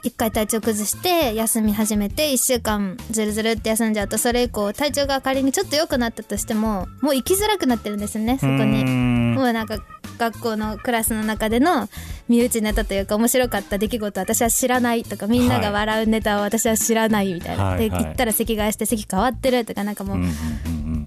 [0.05, 8.83] 一回体調崩して休み始めて1週間ずるずるって休んじゃうとそれ以降体調が仮にちょっと良くなったとしてももう行きづらくなってるんですよねそこに。
[8.83, 9.33] ん。
[9.33, 9.79] もうなんか
[10.19, 11.89] 学校のクラスの中での
[12.29, 17.89] 身内ネタというか面白かった出来事私は知らないとかみんなが笑うネタを私は知らないみたいな、はいはい。
[17.89, 20.17] で行ったら席替えして席変わってるとかなんかもう、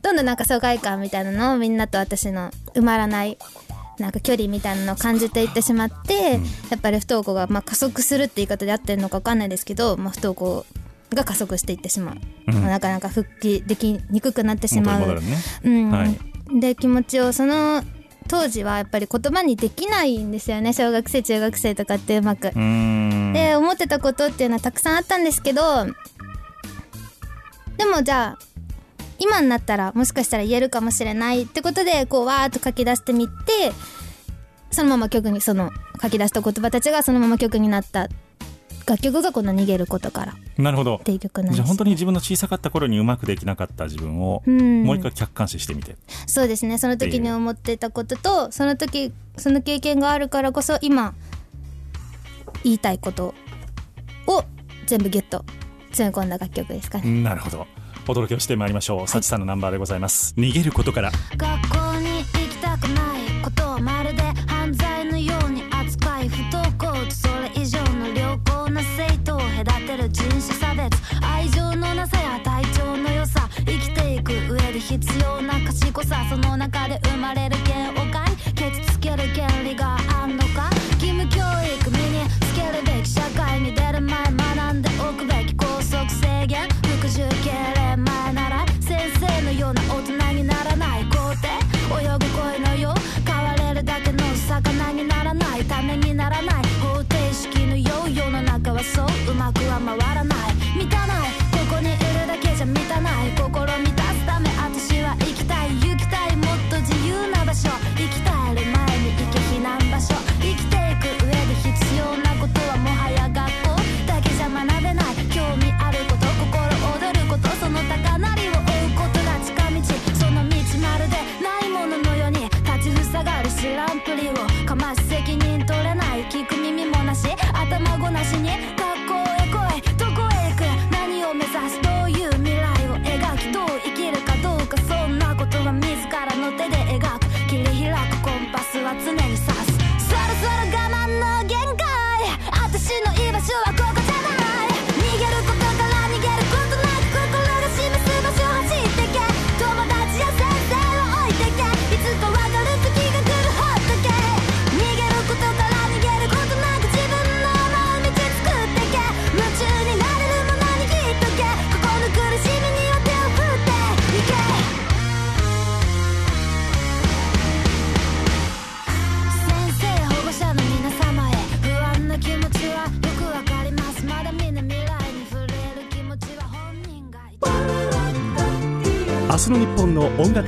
[0.02, 3.38] どんどんなんか疎外感みたいなのをみんなと私の埋まらない
[3.98, 10.66] なんか距離みたいなのを感じていってしまって、やっぱり不登校がまあ加速するって言い方で合ってるのか分かんないですけど、まあ、不登校
[11.14, 12.16] が加速していってしまう、
[12.48, 12.54] うん。
[12.54, 15.20] まあなかなか復帰できにくくなってしまう。
[15.64, 15.90] うん。
[15.90, 16.60] はい。
[16.60, 17.82] で気持ちをその
[18.28, 20.72] 当時はやっぱり言葉にできないんですよね。
[20.72, 22.50] 小学生中学生とかってうまく。
[22.52, 25.86] で思ってたことっていうのはたくさんあったんですけど
[27.76, 28.47] でもじゃあ
[29.18, 33.72] 今になったらもしかしたら言えるかもしれないってことでこうわーっと書き出してみて
[34.70, 38.08] そのまま曲にその書き出した言葉たちがそのまま曲になった
[38.86, 41.00] 楽曲がこの「逃げることから」っなるほど。
[41.04, 44.84] ていう曲なんですじゃあ本当に自分の小さかった頃にうまくできなかった自分をうん。
[44.84, 46.78] もう一回客観視してみて、そうですね。
[46.78, 51.14] その時に思ってたこととその時その経験があるからこそ今
[52.64, 53.34] 言いたいこと
[54.26, 54.44] を
[54.86, 55.44] 全部ギュッと
[55.88, 57.22] 詰め込んだ楽曲ですかね。
[57.22, 57.66] なるほど
[58.10, 59.06] お届けをしてまいりましょう。
[59.06, 60.32] 幸さんのナンバーでございます。
[60.38, 61.12] 逃げることから。
[61.36, 70.96] 学校に行きたくないことはまるで犯罪のように扱い不登校とそれ以上の良好な生徒を隔てる人種差別。
[71.22, 73.46] 愛情のなさや体調の良さ。
[73.66, 76.24] 生きていく上で必要な賢さ。
[76.30, 79.97] その中で生まれる嫌悪感ケチつける権利が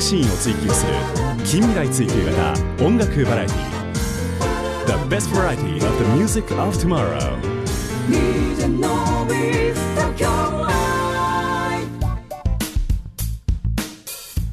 [0.01, 0.93] 楽シーンを追求する
[1.45, 3.57] 近未来追求型音楽バラエティ
[4.87, 7.37] The best variety of the music of tomorrow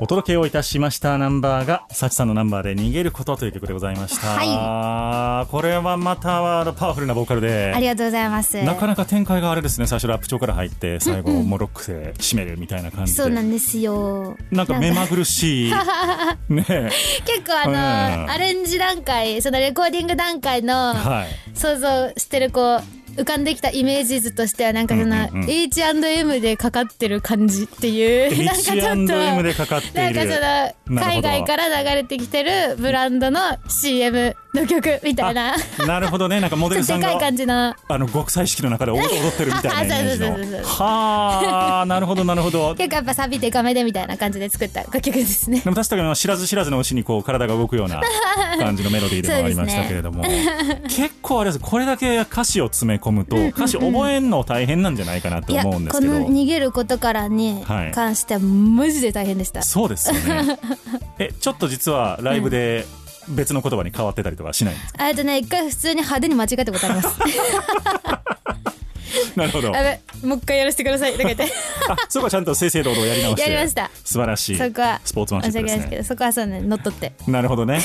[0.07, 7.73] お届けをいたしましたナンバーが幸さんのナンバーで逃げることという曲でございました、はこれはまたあのパワフルなボーカルで。
[7.75, 8.63] ありがとうございます。
[8.63, 9.85] なかなか展開があれですね。
[9.85, 13.21] 最初ラップ調から入って最後もうロックで締めるみたいな感じで。
[13.21, 14.37] そうなんですよ。
[14.49, 15.71] なんか目まぐるしい。
[16.47, 16.65] ね。
[16.69, 16.89] え
[17.25, 21.57] 結構あの、うんアレンジ段階そのレコーディング段階のはい。
[21.57, 28.45] 想像してるこう浮かんできたイメージ図としてはなんかその、H&M でかかってる感じっていう。
[28.45, 35.55] なんかちょっと H&M でかかっているなんかその海外から流れてきてるブランドの CM の曲みたいな。
[35.85, 36.39] なるほどね。
[36.39, 37.17] なんかモデルさんが
[37.87, 40.63] あの極彩色の中で踊踊ってるみたいなイメージの。
[40.63, 42.75] はあなるほどなるほど。
[42.75, 45.59] 結構やっぱサビデカめでみたいな感じで作った楽曲ですね。
[45.59, 48.01] でも確かに知らず知らずのうちにこう体が動くような
[48.57, 50.23] 感じのメロディーでもありましたけれども、
[50.87, 56.13] 結構あれですこれだけ歌詞を詰め込むと歌詞覚えんの大変なんじゃないかなと思うんですけど。
[56.13, 60.59] この逃げることからにはい関してはマジで大変でした、そうですよね。
[61.19, 62.85] えちょっと実はライブで
[63.29, 67.19] 別の言葉に変わってたりとかしないんですか、あとね一回普通に派手に間違えたことあります。
[69.35, 69.71] なるほど。
[70.23, 71.13] もう一回やらせてください。
[71.13, 71.43] とか言って
[71.89, 73.41] あそこはちゃんと正々堂々やり直して。
[73.41, 73.91] やりました。
[74.03, 75.69] 素晴らしいそこはスポーツマンシップですね。
[75.69, 77.13] 申し訳ないですけどそこはそうね乗っ取って。
[77.27, 77.79] なるほどね。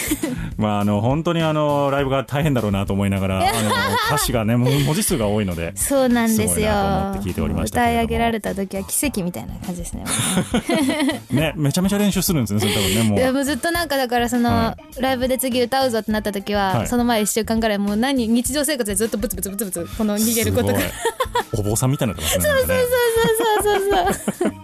[0.56, 3.70] まあ、あの、本当にあの、ライブが大変だろうなと思いながら、あの、
[4.08, 6.66] 歌詞がね、文字数が多いので、そうなんですよ。
[6.66, 7.98] なと思って聞いておりましたけれども。
[7.98, 10.04] 歌い上げられた時は奇跡みたいな感じですね
[11.30, 13.16] ね、めちゃめちゃ練習するんですね、それ多分ね、も。
[13.16, 16.86] いうやもうずっとなんかだからその、はライブで次歌うぞってなった時は、はい。
[16.86, 20.80] その前1週間ぐらいもう何日常生活でずっとブツブツブツブツこの逃げることが
[21.58, 22.54] お坊さんみたいになってますね。
[22.54, 24.44] そうそうそうそうそう。
[24.44, 24.62] そう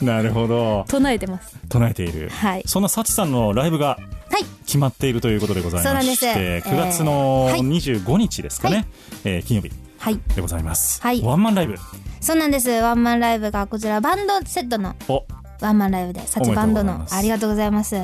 [0.04, 0.84] なるほど。
[0.88, 1.54] 唱えてます。
[1.68, 2.30] 唱えている。
[2.30, 2.62] はい。
[2.66, 3.98] そんな幸さんのライブが
[4.30, 4.44] はい。
[4.64, 6.68] 決まっているということでございまして、そうなんです。
[6.68, 8.86] 9月のえーはい25日ですかね、
[9.24, 10.18] えー金曜日はい。
[10.34, 11.02] でございます。
[11.02, 11.20] はい。
[11.22, 11.76] ワンマンライブ。
[12.20, 12.70] そうなんです。
[12.70, 15.24] ワンマンライブがこちらバンドセットのお、
[15.60, 17.04] ワンマンライブでサチバンドの。
[17.10, 17.96] ありがとうございます。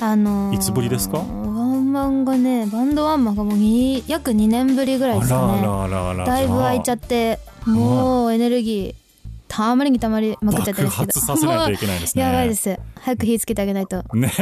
[0.00, 1.18] あのーいつぶりですか？
[1.94, 6.24] ワンマンがねバンドワンマンがもうに約2年ぶりぐらいですかね。
[6.24, 9.04] だいぶ空いちゃっってもうエネルギー
[9.46, 11.06] 玉ねぎたまりまくっちゃってるんですけど。
[11.06, 12.78] 爆発させないといけないですねもうやばいです。
[13.00, 14.02] 早く火つけてあげないと。
[14.14, 14.32] ね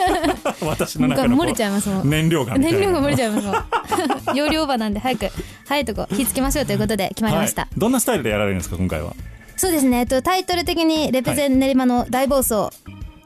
[0.62, 2.08] 私の中の漏れちゃいますもん。
[2.08, 3.56] 燃料が燃料が漏れちゃいますもん。
[4.36, 5.28] 容量オーバーなんで早く
[5.66, 9.14] 早いとこ火つけましょうということで決まりました、はい、どんなスタイルでやられるんですか今回は？
[9.56, 12.70] そうですね、えっと、タイトル的にレペゼン練馬の大暴走、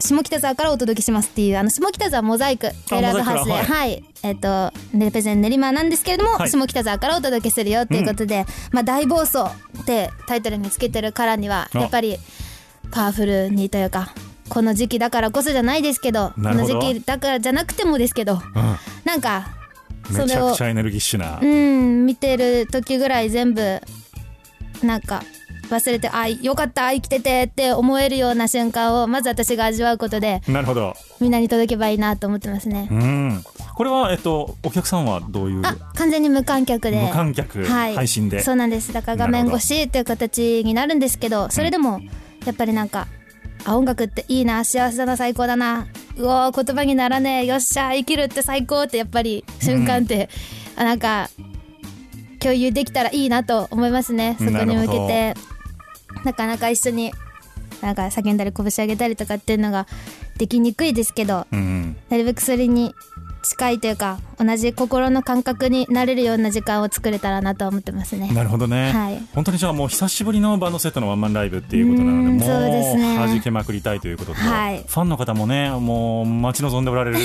[0.01, 6.51] 下北沢からお届けしますっていうあの下北沢モザイクテラーズハウスでモザイクはい、えっとレペゼン練馬なんですけれども、はい。
[6.51, 9.39] 下北沢からお届けするよっていうことで、まあ大暴走
[9.83, 11.79] ってタイトルにつけてるからにはあ。
[11.79, 12.17] やっぱり
[12.91, 14.15] パワフルにというか
[14.49, 18.41] この時期だからこそじゃないですけどこの時期だからじゃなくてもですけど
[19.05, 19.49] なんか
[20.11, 21.39] そめちれをゃくちゃエネルギッシュな。
[21.41, 23.81] うん見てる時ぐらい全部
[24.83, 25.23] なんか
[25.71, 30.95] 忘れてあよかった生きててって思えるような瞬間をまず私が味わうことでなるほど。
[31.21, 32.89] みんなに届けばいいなと思ってますね。
[32.91, 32.95] う。
[32.95, 33.45] ん。
[33.75, 35.63] これはえっとお客さんはどういう？
[35.65, 37.03] あ完全に無観客で。
[37.03, 38.41] 無観客はい、配信で。
[38.43, 38.93] そうなんです。
[38.93, 42.01] だから画面越しという形になるんですけどそれでも
[42.47, 43.07] やっぱりなんか
[43.65, 50.29] あ音楽っていいな幸せだな最高だなうおー言葉にならねえよっしゃ生きるって最高ってやっぱり瞬間って、
[50.77, 51.29] あなんか
[52.41, 54.37] 共有できたらいいなと思いますね。
[54.39, 55.35] そこに向けて
[56.25, 57.13] なかなか一緒に
[57.83, 59.87] なんか叫んだり拳上げたりとかっていうのが
[60.37, 62.95] できにくいですけどうんなるべくそれに
[63.49, 68.31] 近いというか同じ心の感覚になれるような時間を作れたらなと思ってますね。
[68.33, 69.27] なるほどね、はい。
[69.35, 73.17] 本当にじゃあもう久しぶりのバンドセットのワンマンライブっていうことなのでもうんそうですね。
[73.17, 74.85] 弾けまくりたいということで、はい。
[74.87, 77.19] ファンの方もねもう待ち望んでおられる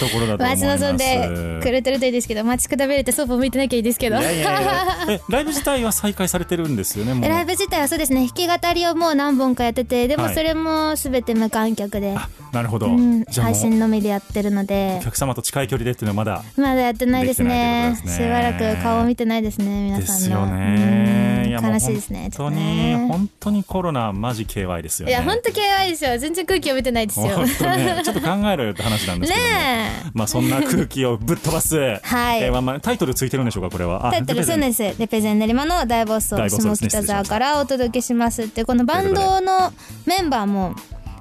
[0.00, 0.64] ところだと思います。
[0.64, 2.06] 待ち望んでくれてるとい。
[2.08, 8.26] いですけど待ちくたびれてそっぽ向いてなきゃいいですけどライブ自体は再開されてるんですよねライブ自体はそうですね。
[8.26, 10.34] 弾き語りをもう何本かやっててでもはい。
[10.34, 14.98] それも全て無観客で、あなるほど、うん、配信のみでやってるので。
[15.00, 17.98] お客様と近い距離でっていうのはまだまだやってないですね。
[18.04, 18.10] ね。
[18.10, 20.18] しばらく顔を見てないですね皆さんの。
[20.18, 21.26] ですよね。
[21.62, 23.06] 悲しいですね本当にね。
[23.08, 25.12] 本当にコロナマジ KY ですよね。
[25.12, 26.18] いや本当 KY ですよ。
[26.18, 27.38] 全然空気読めてないですよ。
[27.38, 27.46] ね。
[28.04, 30.10] ちょっと考えろよって話なんですけどもねえ。
[30.14, 32.42] まあそんな空気をぶっ飛ばす、はい。
[32.42, 34.08] えーまあまあタイトルついてるんでしょうかこれは。
[34.08, 34.82] あタイトルそうです。
[34.82, 39.72] レペゼン練馬の大暴走下北沢からお届けしますってこのバンドの
[40.04, 40.74] メンバーも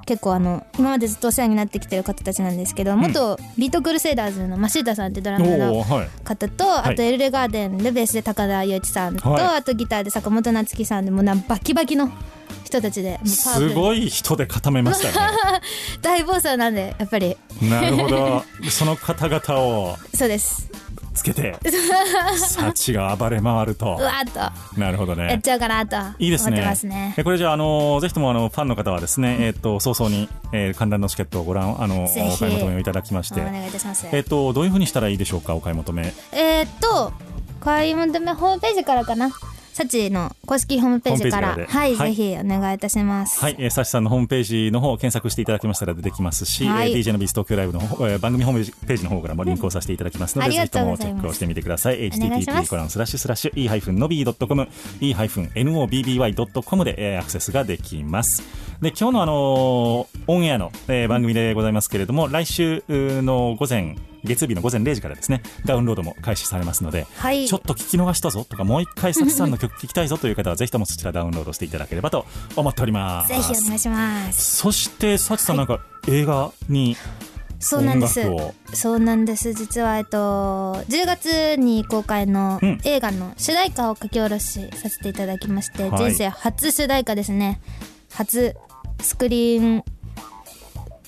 [0.05, 6.67] 結構あの今までずっとお世話になってきてる方たちなんですけど元ビートクルセイダーズのマシータさんってドラムおの方とい。
[6.67, 9.57] あとエルレガーデンでベースで高田雄一さんとはい。
[9.57, 12.11] あとギターで坂本夏樹さんでもうなバキバキの
[12.63, 15.35] 人たちですごい人で固めましたね。
[16.01, 17.35] 大暴走なんでやっぱり。
[17.61, 18.43] なるほど。
[18.69, 19.97] その方々を。
[20.13, 20.69] そうです
[21.15, 21.57] つけて
[22.37, 23.97] サチが暴れ回ると。
[23.99, 24.31] うわーっ
[24.75, 24.79] と。
[24.79, 25.29] なるほどね。
[25.29, 26.75] やっちゃうかなといいですね。
[26.75, 27.13] すね。
[27.17, 33.41] えこれじゃあ、あのぜひともあのファンの方はですね、えっと早々に、えー観覧のチケットをご覧あのお買い求めをいただきまして。
[33.41, 34.07] お願いいたします。
[34.11, 36.13] えっとどういうふうにしたらいいでしょうかお買い求め。
[36.31, 37.13] えー、っと
[37.59, 39.31] 買い求めホームページからかな
[39.75, 43.41] サチの公式ホームページからはい、ぜひお願いいたします。
[43.41, 46.93] はい、えー、サシさんのホームページの方を検索していただきましたら出てきますし、はい。
[46.93, 52.09] えー DJ のビース東京ライブの方、えー番組ホームページの方からもリンクをさせていただきますので、うんぜひともチェックをしてみてください。
[52.09, 54.69] http すコランスラッシュスラッシュ e-nobby.com
[55.01, 58.43] e-nobby.com で、えーアクセスができます。
[58.85, 67.47] で、今日のあのーオンエアの、えー番組でございますけれども、来週の午前、月曜日の午前0時からですね、ダウンロードも開始されますので、はい。
[67.47, 73.29] ちょっと聞き逃したぞとか、もう一回サチさんの曲聞きたいぞという方は、 ぜひともそちらダウンロードしていただければと思っております。
[73.29, 74.57] ぜひお願いします。
[74.57, 76.95] そして、サチさんなんか映画に
[77.57, 78.21] そうなんです。
[78.71, 79.51] そうなんです。
[79.53, 82.79] 実はえっと10月に公開のうん。
[82.83, 86.11] 映画の主題歌を書き下ろしさせていただきまして、はい。
[86.11, 87.59] 人生初主題歌ですね。
[88.13, 88.55] 初
[89.01, 89.83] スクリーン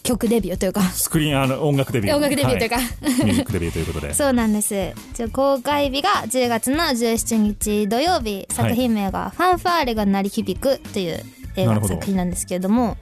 [0.08, 0.82] 曲デビューというか。
[0.84, 2.16] スクリーンあの音楽デビュー。
[2.16, 2.78] 音楽デビューというか。
[2.78, 4.13] はミュージックデビューということで。
[4.13, 4.94] そうなんです。
[5.13, 11.24] じゃあ公開日が10月の17日土曜日作品名が「ファンファーレが鳴り響く」という
[11.58, 12.96] 映画作品なんですけれども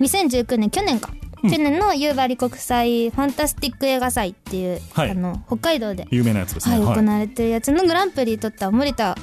[0.00, 1.50] 2019年去年か、うん。
[1.50, 5.10] 去年の夕張国際ファンタスティック映画祭っていう、はい。
[5.10, 6.96] あの北海道で、有名なやつですはいねはい。
[6.96, 9.16] 行われてるやつのグランプリ取った森田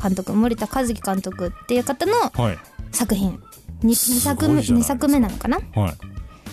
[0.00, 2.58] 監督森田和樹監督っていう方のはい。
[2.92, 3.42] 作品
[3.82, 4.94] 2, す作目ごいじゃないですか。
[4.94, 5.58] 二作目なのかな？
[5.74, 5.94] はい。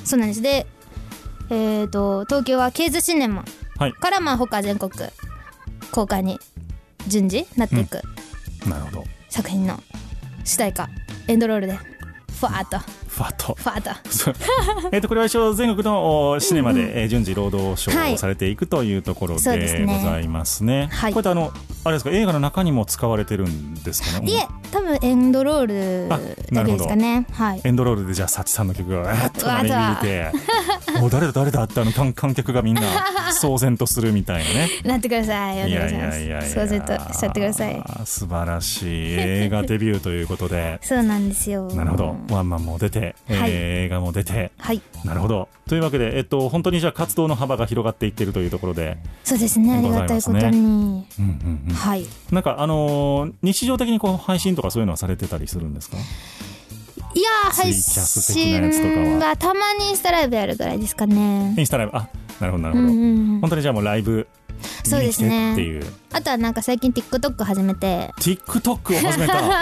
[0.04, 0.42] そうなんです。
[0.42, 0.66] で
[1.50, 3.46] えー、と東京はケーズシネマ
[3.78, 3.94] はい。
[3.94, 4.92] からまあ他全国
[5.92, 6.40] 公開に
[7.08, 8.02] 順次なっていく
[8.68, 9.04] なるほど。
[9.30, 9.82] 作品の
[10.46, 10.90] 主題歌
[11.28, 12.78] エンドロールでファーっと
[13.14, 13.54] ファット。
[13.56, 14.34] ファーっとそう。
[14.92, 18.14] えっとこれは一応全国のおシネマで、えー順次労働ショーはい。
[18.14, 20.90] をされていくというところでございますね。
[20.92, 21.14] はい。
[21.14, 21.52] こうやってあの
[21.86, 24.32] あれですか映画の中にも使われてるんですかね？
[24.32, 26.18] いえ多分エンドロールあ
[26.52, 27.28] だけですかね。
[27.32, 27.62] はい。
[27.64, 30.32] エンドロールでじゃあサチさんの曲がわーっと隣にいて
[31.00, 32.82] もう 誰だ誰だってあの観観客がみんな
[33.42, 34.70] 騒然とするみたいなね。
[34.86, 35.64] なってください。
[35.66, 36.26] おいやい願いしますや。
[36.26, 37.84] いやいやそうせとしちゃってください。
[38.06, 39.14] 素晴らしい。
[39.14, 40.80] 映画デビューということで。
[40.84, 41.68] そうなんですよ。
[41.74, 42.16] なるほど。
[42.32, 43.52] ワンマンも出て、えーはい。
[43.52, 44.52] 映画も出て。
[44.58, 44.82] はい。
[45.04, 45.50] なるほど。
[45.68, 49.78] というわけで、えっと、本当にじゃあ活動の幅が広がっていってるというところで、そうですね。
[49.78, 52.06] ありがたいことに、うんうんうん、はい。
[52.32, 55.98] なんかあのー日常的にこう配信とかそういうのはされてたりするんですか？
[57.16, 61.54] いやー配信はたまにインスタライブやるぐらいですかね。
[61.58, 61.96] インスタライブ。
[61.96, 62.08] あ
[62.40, 63.04] なるほどなるほど、うんうん
[63.36, 64.28] うん本当にじゃあもうライブ
[64.84, 65.86] そうですねっていう。
[66.12, 68.14] あとはなんか最近 TikTok 始めて。
[68.20, 69.58] TikTok を始めた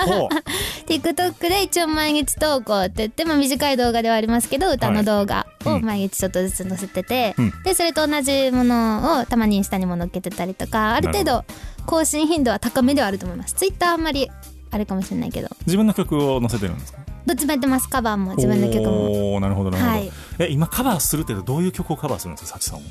[0.92, 5.86] TikTok で一応毎日投稿って言って、まあ、短い動画ではありますけど歌の動画をうん。
[5.86, 7.54] 毎日ちょっとずつ載せてて、うん。
[7.64, 11.46] でそれと同じものをたまにインスタにも載っけてたりとかある程な度
[11.86, 13.54] 更新頻度は高めではあると思います。
[13.56, 14.30] Twitter あんまり
[14.70, 15.50] あれかもしれないけど。
[15.66, 17.00] 自分の曲を載せてるんですか？
[17.26, 17.88] どっちもやってます。
[17.90, 19.34] カバーも自分の曲も。
[19.34, 20.12] おーなるほどなるほど、はい。
[20.40, 22.58] え今カバーするってどういう曲をカバーするんですか？
[22.58, 22.86] サチさんは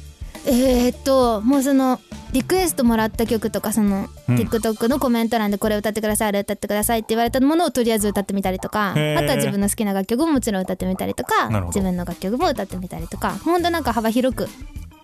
[0.47, 2.01] えー、っともうその
[2.33, 4.37] リクエストもらった曲とかその、うん。
[4.37, 14.49] TikTok のコメント欄でこれ歌ってくださいあれ歌ってくださいって言われたものをとりあえず歌ってみたりとかあとは自分の好きな楽曲ももちろん歌ってみたりとか自分の楽曲も歌ってみたりとかほんとなんか幅広く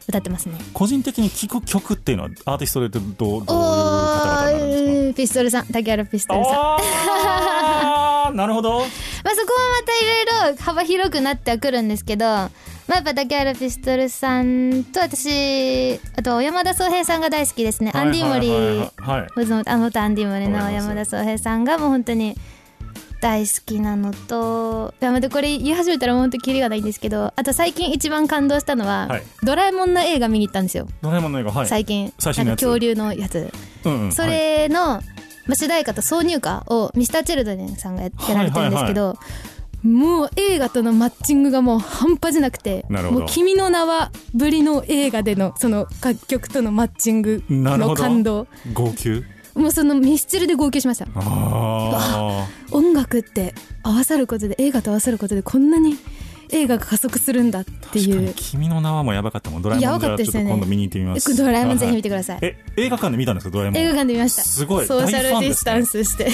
[0.09, 0.55] 歌ってますね。
[0.73, 5.11] 個人的に聴く曲っていうのはアーティストでどうどういうお方々になるんですか？
[5.11, 6.79] ーピストルさん竹原ピストルさ
[8.33, 8.37] ん。
[8.37, 8.79] なるほど。
[8.79, 12.25] あそこもまたいろいろ幅広くなってはくるんですけど
[12.89, 17.91] まあやっぱ竹原ピストルさんと私あと山田宗平さんが大好きですね。
[17.95, 20.89] アンディモリあ元アンディモリのわかります。
[20.89, 22.37] 山田宗平さんがもう本当に
[23.21, 29.23] 大好きなのといやまたこれ言い始めたら本当キリがないんですけどあと最近一番感動したのは、はい。
[29.43, 31.67] ドラえもんの映画見に行ったんですよ、ドラえもんの映画はい。
[31.67, 32.13] 最近。
[32.23, 33.51] なんか恐竜のやつ。
[33.85, 35.01] うんうんそれの、
[35.47, 39.17] まあ、主題歌と挿入歌をミスターチルドレンさんがややられてるんですけど、
[39.87, 48.47] もう映画とのマッチングがもう半端じゃなくてもう「君の名は」ぶりの映画でのその楽曲とのマッチングの感動。
[48.73, 49.25] 号泣？
[49.55, 51.07] もうそのミスチルで号泣しました。
[51.15, 55.97] あ音楽って合わさることで映画と合わさることでこんなに
[56.51, 58.33] 映画が加速するんだっていう。
[58.35, 59.63] 君の名はもうやばかったもん。
[59.63, 61.37] ドラえもんじゃやばかったあちょっと今度見に行ってみます。
[61.37, 62.39] ドラえもんぜひ見ててください。
[62.43, 63.51] え映画館で見たんですか？
[63.51, 63.81] ドラえもん。
[63.81, 64.43] 映画館で見ました。
[64.43, 66.29] すごいソーシャルディスタンスして。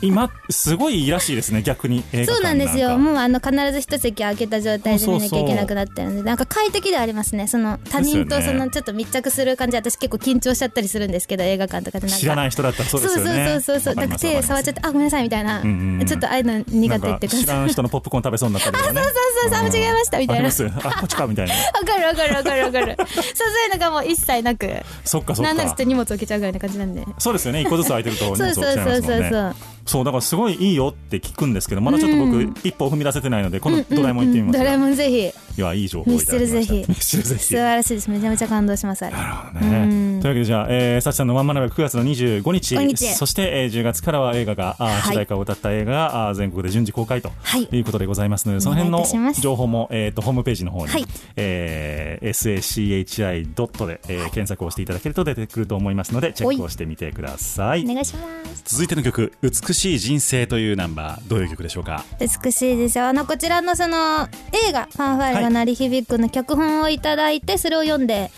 [0.00, 2.04] 今すごいいいらしいですね逆に。
[2.12, 2.88] 映画館そうなんですよ。
[2.90, 7.46] かもうあの必ず一席空けた状態で見なきゃいけなくなってるんでなんか快適ではありますね。
[7.48, 12.20] その他人とそのちょっと密着する感じで私結構緊張しちゃったりするんですけど映画館とかでなんか。
[12.20, 13.60] 知らない人だったらそうですよね。
[13.60, 16.06] そうそうそうそうだから手触っちゃってあごめんなさいみたいな、んうんうん。
[16.06, 20.48] ちょっとああいうの苦手っていうかなんか知らん人のポップコーン食べそうになったりとかね そうそうそうあ間違えましたみたいな。
[20.48, 20.52] あ
[21.00, 21.54] こっちかみたいな。
[21.54, 22.96] わかるわかるわかるわかる。
[22.96, 24.68] そうそういうのがもう一切なく。
[25.04, 27.04] そっかそっなんならちょかっと荷物置けちゃうぐらいな感じなんで。
[27.18, 27.62] そうですよね。
[27.62, 29.00] 一個ずつ空いてると荷物落ちちゃいますもんね。
[29.00, 29.54] そうそうそう
[29.88, 32.54] そうだからすごいいいよって聞くんですけどまだちょっと僕うん。
[32.62, 36.54] 一歩踏み出せてないのでこのドラえもん行ってみますドラえもんぜひいやいい情報をいただきました。
[36.54, 36.88] ミスチルぜひ。
[36.88, 37.42] ミスチルぜひ。
[37.44, 40.16] 素晴らしいですめちゃめちゃ感動しますなるほどうん。
[40.16, 40.22] ね。
[40.22, 42.76] というわけでじゃあ、えー、さちさんのワンマンライブ9月の25日。
[42.76, 43.14] 25日。
[43.14, 45.02] そして、えー、10月からは映画が、はい。
[45.02, 47.68] 主題歌を歌った映画が全国で順次公開とはい。
[47.70, 49.04] いうことでございますので、その辺の
[49.40, 51.04] 情報も、えー、とホームページの方に、はい。
[51.36, 53.48] えー sachi.
[53.54, 57.84] ドットで、えー検索をしていただけると出てくると思いますのでチェックをしてみてください。
[57.84, 58.62] お願いします。
[58.64, 62.04] 続いての曲「美しい人生」というナンバーどういう曲でしょうか？
[62.20, 64.28] 美しいですよあのこちらのその
[64.68, 68.30] 映画「ファンファーレが鳴り響く」の脚本をいただいてそれを読んで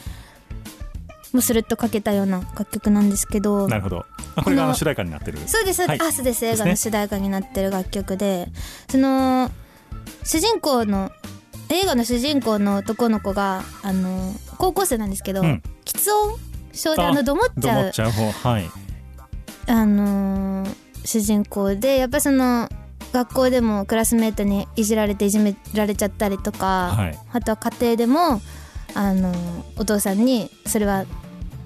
[1.33, 4.07] もうスルッとかけたような楽曲なんですけどなるほど。
[4.37, 5.39] あこれが主題歌になってる。
[5.47, 6.01] そうです、はい。
[6.01, 6.45] あそうです。
[6.47, 8.49] 映画の主題歌になってる楽曲で
[8.89, 9.51] その
[10.25, 11.11] 主人公の
[11.69, 15.63] 映画の主人公の男の子があの高校生なんですけど、うん。
[15.85, 16.39] 喫音
[16.73, 18.31] 症であのどもっちゃうっちゃう方。
[18.33, 18.71] はい。
[19.67, 22.69] あのー主人公でやっぱりその
[23.13, 27.19] 学校でもクラスメートにいじられていじめられちゃったりとか、はい。
[27.33, 28.41] あとは家庭でも、
[28.95, 31.07] あのーお父さんにそれは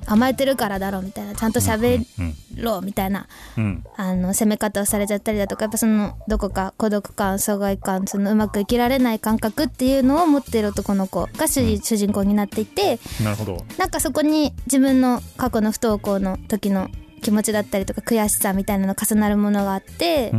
[0.07, 3.26] 甘えてるからだろうみたいなちゃんと喋うんろうみたいな、
[3.57, 3.84] うん。
[3.97, 13.64] あの責め方をされちゃったりだとかやっぱそのどこか孤独感疎外感そのうまく生きられない感覚っていうのを持っている男の子が主,、主人公になっていてなるほど。
[13.78, 16.88] なんかそこに自分の過去の不登校の時の
[17.25, 20.33] 気持ちだったりとか悔しさみたいなの重なるものがあって、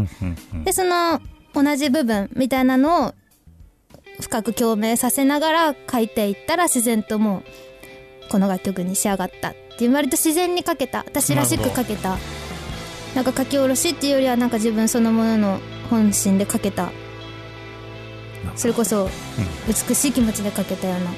[0.63, 1.19] でその
[1.53, 3.13] 同じ部分みたいなのを
[4.21, 10.99] 深く共鳴させながら書いていったら自然ともうこの楽曲に仕上がったっていう割と自然に書けた。
[10.99, 12.17] 私らしく書けた。
[13.15, 15.59] なんか書き下ろしっていうよりはなんか自分そのものの
[15.89, 16.91] 本心で書けた。
[18.55, 19.09] それこそ
[19.67, 21.11] 美しい気持ちで書けたような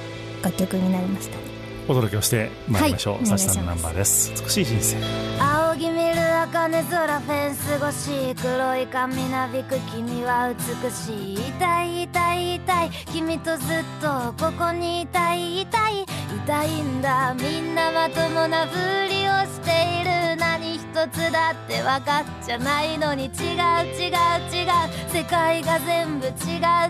[0.43, 1.43] 楽曲になりましたね
[1.87, 3.65] お届けをしてまいりましょう、はいサシさん。
[3.65, 13.67] のナンバーです美しい人生仰茜空フェンス越し黒い髪なびく君は美しい痛い痛い痛い君とずっ
[14.01, 16.05] とここにいたい痛い
[16.45, 24.13] 痛いんだみんなまともなふりをしている何一つだって分かっちゃないのに違う違う
[24.51, 24.69] 違う
[25.09, 26.33] 世界が全部違う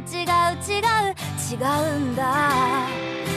[0.08, 1.16] 違う違う
[1.52, 3.37] 違うんだ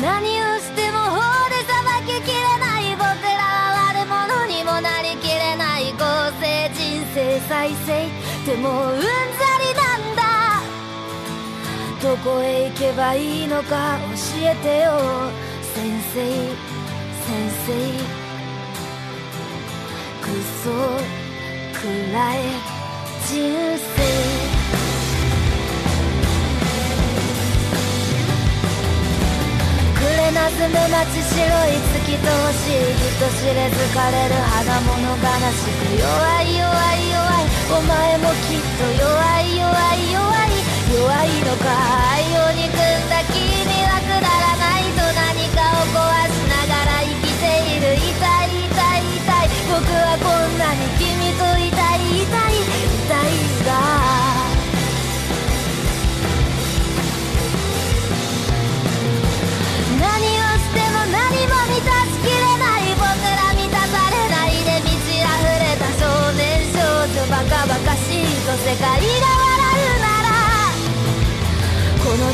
[0.00, 1.72] 何をしても法で裁
[2.04, 8.08] ききれない僕らは悪者にもなりきれない合成人生再生
[8.44, 10.22] でもうんざりなんだ。
[12.02, 14.92] どこへ行けばいいのか教えてよ。
[15.74, 16.14] 先生
[17.24, 17.72] 先生。
[20.20, 20.28] ク
[20.62, 20.70] ソ
[21.80, 22.42] 暗い
[23.26, 24.55] 人生。
[30.16, 37.52] れなずむ街白い月と星人知れず枯れる花物悲しく弱い弱い弱い。
[37.68, 40.56] お前もきっと弱い弱い弱い。
[40.96, 41.68] 弱いのか。
[42.14, 43.15] 愛を憎んだ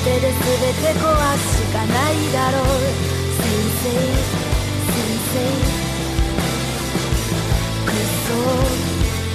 [0.02, 2.66] 手で全て壊すしかないだろう
[3.38, 3.46] 先
[3.78, 3.90] 生
[4.88, 5.38] 先生
[7.86, 7.92] ク
[8.28, 8.30] ソ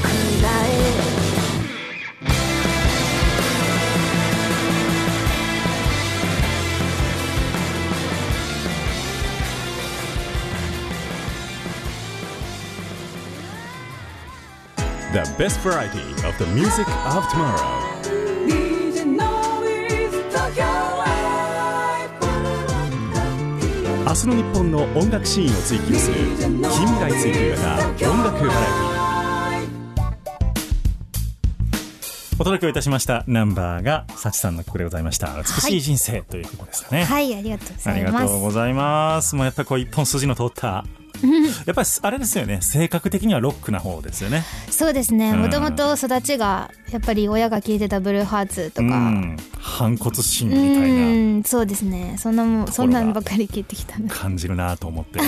[0.03, 0.07] く
[0.43, 1.13] らえ
[15.13, 17.96] The best variety of the music of tomorrow.
[24.18, 26.16] 日の日本の音楽シーンを追求する。
[26.40, 28.98] 近未来追求型音楽バラエティ
[32.40, 33.24] お届けをいたしました。
[33.28, 35.36] ナンバーが幸さんの曲でございました。
[35.38, 39.36] 美しい人生という曲ですかね、はいありがとうござありがいますとうござやます。
[39.36, 40.84] もうやっぱりこう一本筋の通った
[41.66, 42.60] やっぱりあれですよね。
[42.62, 44.44] 性格的にはロックな方ですよね。
[44.70, 45.32] そうですね。
[45.32, 45.42] うん。
[45.42, 48.88] もともと育ちがやっぱり親が聴いてたブルーハーツとか。
[48.88, 49.38] うん。
[49.60, 51.08] 反骨心うみたいな。
[51.40, 51.44] ん。
[51.44, 52.16] そうですね。
[52.18, 55.20] そんなもんそんなんばかり聴いてきた感じるなと思って。
[55.20, 55.22] い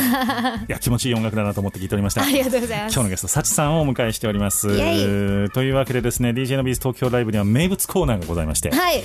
[0.67, 2.21] や気持ちいい音楽だなと思って聞いておりました。
[2.23, 2.93] ありがとうございます。
[2.93, 4.67] 今日のゲスト、幸さんをお迎えしております。
[5.49, 9.03] というわけでですね、DJ のビーズ東京ライブには名物コーナーがございまして、はい。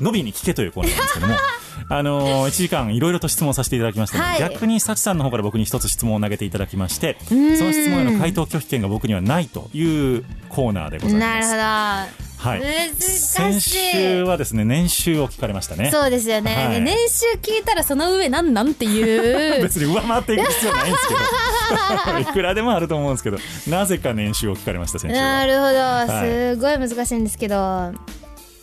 [0.00, 1.36] のびに聞けというコーナーなんですけども、
[1.88, 4.52] あのー、1時間いろいろと質問させていただきましたので、はい。
[4.52, 11.56] 逆に幸さんの方から僕に一つ質問を投げていただきまして、その質問への回答拒否権が僕にはないというコーナーでございます。
[11.56, 12.60] なるはい。
[12.60, 13.10] 難しい。
[13.18, 15.86] 先週はですね、年収を聞かれましたね。
[15.86, 15.92] ほ。
[15.92, 16.74] どそうですよね、はい。
[16.74, 19.62] で年収聞いたらその上なんなんっていう。
[19.64, 22.20] 別に上回っていく必要ないんですけど。
[22.20, 25.22] いくらでもあると思うんですけどなぜか年収を聞かれました先週は。
[25.22, 26.24] なるほど。
[26.24, 26.54] い。
[26.54, 27.92] すごい難しいんですけど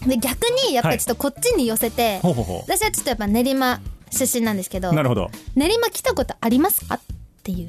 [0.08, 2.62] で逆にやっぱりちょっとこっちに寄せて、ほうほうほう。
[2.62, 3.80] 私はちょっとやっぱ練馬
[4.10, 5.30] 出身なんですけどなるほど。
[5.56, 6.96] 練馬来たことありますか？
[6.96, 7.00] っ
[7.44, 7.68] ていう。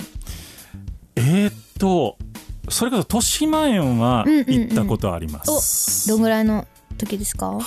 [1.16, 2.16] えー、っと
[2.68, 4.46] それこそ豊島園はうんうんうん。
[4.68, 6.66] 行ったことあります、どんぐらいの
[6.98, 7.58] 時ですか？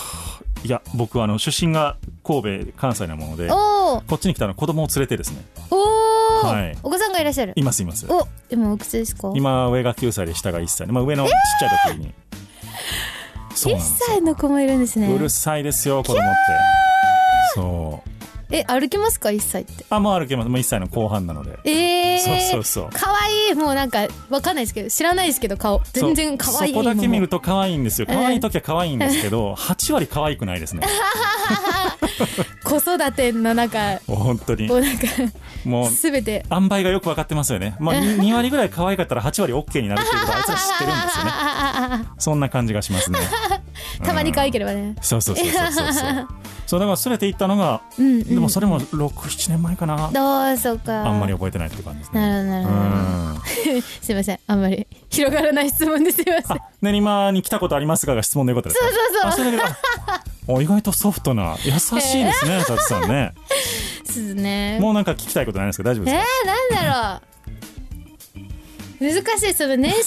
[0.63, 4.09] いや僕はあの出身が神戸関西なものでおー。
[4.09, 5.45] こっちに来たのは子供を連れてですね。
[5.69, 6.77] おー、はい。
[6.81, 7.53] お子さんがいらっしゃる。
[7.55, 8.07] いますいます。
[8.09, 9.31] お今おいくつですか？
[9.35, 10.87] 今上が9歳で下が1歳。
[10.87, 12.44] で、まあ、上のちっちゃい時に、そう
[13.55, 14.07] 1なんですよ。
[14.07, 15.11] 歳の子もいるんですね。
[15.13, 16.29] うるさいですよ子供って
[17.55, 18.09] そう。
[18.51, 19.85] え歩きますか？1歳って。
[19.89, 20.49] あもう歩けます。
[20.49, 21.57] もう1歳の後半なので。
[21.65, 22.89] えー、そうそうそう。
[22.91, 23.51] かわい。
[23.51, 25.81] いもうなんかわかんないですけど知らないですけど顔。
[25.93, 28.07] 全然かわいいそこだけ見るとと可愛いんですよ。
[28.07, 30.85] 可愛い時は可愛いんですけど 8割可愛くないですね
[32.63, 34.67] 子育ての中もう本当に。
[34.67, 35.07] もうなんか
[35.65, 36.45] もう全て。
[36.51, 42.05] 塩梅がよく分かってますよね、まあ、 2, 割ぐらい可愛かったら8割 OK になるっていうことをあいつら知ってるんですよね。
[42.17, 43.19] そんな感じがしますね。
[44.03, 44.95] たまに可愛ければね。
[45.01, 46.27] そうそうそうそうそうそう。
[46.67, 48.23] そうだから連れて行ったのが、うんうん。
[48.23, 50.09] でもそれも67年前かな。
[50.11, 51.05] どうそうか。
[51.05, 52.21] あんまり覚えてないって感じですね。
[52.21, 53.77] なるほどなるうほど。
[53.77, 53.81] ん。
[54.01, 54.39] すいません。
[54.47, 56.57] あんまり広がらない質問ですいません。
[56.57, 59.31] あ練馬に来たことありますかが質問でよかったですか？
[59.31, 59.65] そうそうそう。
[60.47, 61.75] お意外とソフトな優し
[62.21, 63.33] いですね タツさんね。
[64.05, 64.77] すね。
[64.79, 66.23] もうなんか聞きたいことないですか大丈夫えですか？
[66.43, 66.47] ー、
[66.81, 67.21] なんだろう。
[68.97, 69.53] 難しい。
[69.53, 69.99] その年収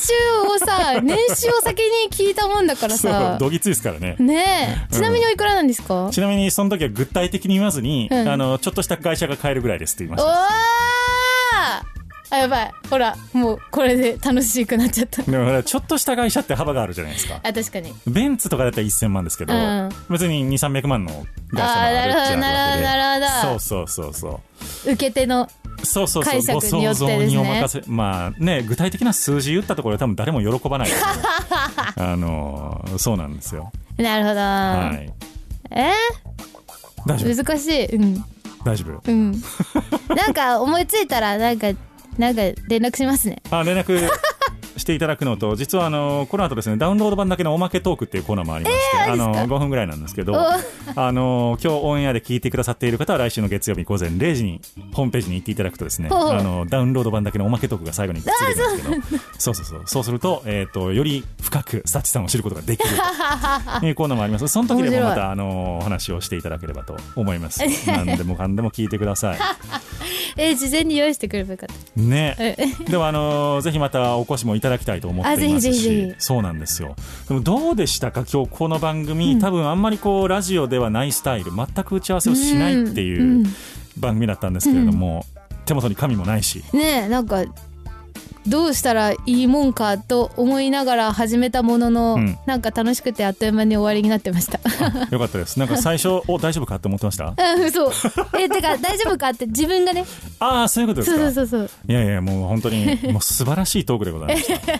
[0.48, 4.16] をさ 年収を先に聞いたもんだからそうさどぎついですからね。
[4.18, 4.94] ねえ。
[4.94, 8.28] ちなみにおいくらなんですか、おちなみにその時は具体的に言わずに、うん。
[8.28, 10.36] あのちょっとした会社が買えるぐらいですって言いましおたー
[12.30, 12.72] あやばい。
[12.90, 15.22] ほらもうこれで楽しくなっちゃった。
[15.22, 17.40] でもほらちょっとした会社って幅があるじゃないですか。
[17.42, 17.92] あ確かに。
[18.06, 19.88] ベンツとかだったら1000万ですけど、うん。
[20.10, 24.40] 別に2300万の会社もあるほどなるほどそうそうそうそ
[24.86, 24.92] う。
[24.92, 25.48] 受け手の
[25.82, 26.32] そうそうそう。
[26.32, 27.16] 解釈によってですね。
[27.18, 27.82] ご想像にお任せ。
[27.86, 30.90] まあね具体的な数字言ったところで多分誰も喜ばない。
[31.96, 33.72] あのそうなんですよ。
[33.96, 35.12] なるほど、はい。
[35.70, 35.92] え？
[37.06, 37.30] 大丈夫。
[37.30, 37.86] ー、難しい。
[37.86, 38.24] うん。
[38.64, 39.32] 大丈夫うん。
[40.14, 41.68] なんか思いついたらなんか
[42.18, 43.40] なんか連絡しますね。
[43.50, 44.08] あ連絡。
[44.78, 50.38] していただくのと実はあのこの後ですねダウンロード版だけのおまけトークっていうコーナーもありまして、あの5分ぐらいなんですけどお
[50.96, 54.60] あの今日オンエアで聞いてくださっている方は来週の月曜日午前0時に
[54.92, 62.90] ホームページに行っていただくとですねあのダウンロード版だけのおまけトークが最後にくっついてるんですけど そうそうそうそうすると,、えー、とより深くサチさんを知ることができる
[63.80, 64.48] という コーナーもあります。
[64.48, 67.60] その時でもまたあのお話をしていただければと思います。
[67.86, 69.38] 何でもかんでも聞いてください。
[70.36, 72.00] えー、事前に用意してくればよかった。
[72.00, 72.36] ね。
[72.38, 72.56] え
[72.88, 76.06] でもあのーぜひまたお越しもいただきたいと思っていますし。
[76.10, 76.94] ひそうなんですよ。
[77.28, 78.24] でもどうでしたか？
[78.30, 81.52] 今日この番組、多分あんまりこうラジオではないスタイル。
[81.54, 83.44] 全く打ち合わせをしないっていううん
[83.98, 85.24] 番組だったんですけれども、
[85.64, 86.62] 手元に紙もないし。
[86.72, 87.42] ねえなんか
[88.46, 92.38] どうしたらいいもんかと思いながら始めたものの、うん。
[92.46, 94.58] なんか楽しくてあっという間に終わりになってました。
[95.10, 95.58] よかったです。
[95.58, 97.34] なんか最初 お大丈夫かって思ってました？
[97.36, 97.92] うんそう
[98.38, 100.04] えてか大丈夫かって自分がね。
[100.38, 101.90] ああそういうことですそうかそうそうそう。
[101.90, 104.72] いやいやもう本当に もう素晴らしいトークでございました。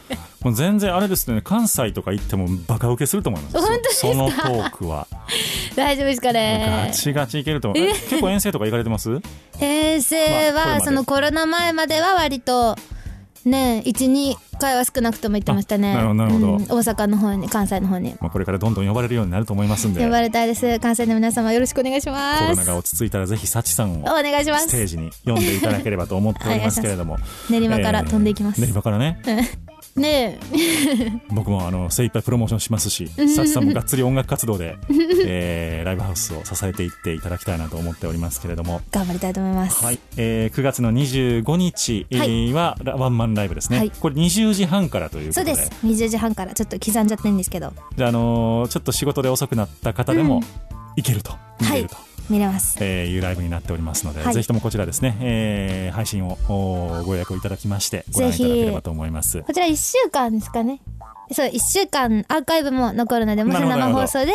[0.42, 1.40] もう全然あれですね。
[1.42, 3.58] 関西とか行ってもバカ受けすると思います。
[3.60, 4.08] 本当ですか？
[4.12, 5.06] そのトークは。
[5.74, 7.84] 大丈夫ですかガねチガチいけると思う。
[7.84, 7.88] え？
[7.92, 9.20] 結構遠征とか行かれてます？
[9.58, 10.70] 平成まあこれまで。
[10.78, 12.76] はそのコロナ前までは割と
[13.44, 15.92] ね12回は少なくとも行ってましたね。
[15.92, 16.46] あなるほどなるほど。
[16.46, 18.14] うん大阪の方に関西の方に。
[18.20, 20.04] まあ、これからどんどん呼ばれるようになると思いますんで。
[20.04, 22.48] 呼ばれたいです関西の皆様よろしくお願いしコます。
[22.50, 24.68] ロナが落ち着いたらぜひ幸さんをお願いします。
[24.68, 27.16] ステージに読んでいただければと思っておりますけれども。
[27.50, 29.20] 練馬から飛んでいきます、えー練馬からね
[29.96, 31.10] ねえ。
[31.30, 34.76] 僕もあの精一杯プロモーションしますし幸さんもがっつり音楽活動で、
[35.26, 38.80] えーライブハウスを支えていっていただきたいなと思っておりますけれども。
[38.90, 43.90] 頑張りたいと思います、はい、えー9月の25日えーはラワンマンライブですね、はい。
[43.90, 45.54] これ20時半からということで。
[45.54, 45.86] そうです。
[45.86, 46.54] 20時半から。
[46.54, 47.72] ちょっと刻んじゃってるんですけど。
[47.96, 50.42] であのーちょっと仕事で遅くなった方でも
[50.96, 51.96] 行けると、見れると、
[52.28, 52.76] 見れます。
[52.80, 54.34] えーいうライブになっておりますので、はい。
[54.34, 59.42] ぜひともこちらですね、えー配信をおご予約をいただきましてご覧いただければと思います。
[59.42, 60.80] こちら1週間ですかね。
[61.32, 64.32] そう1週間アーカイブも残るのでもし生放送で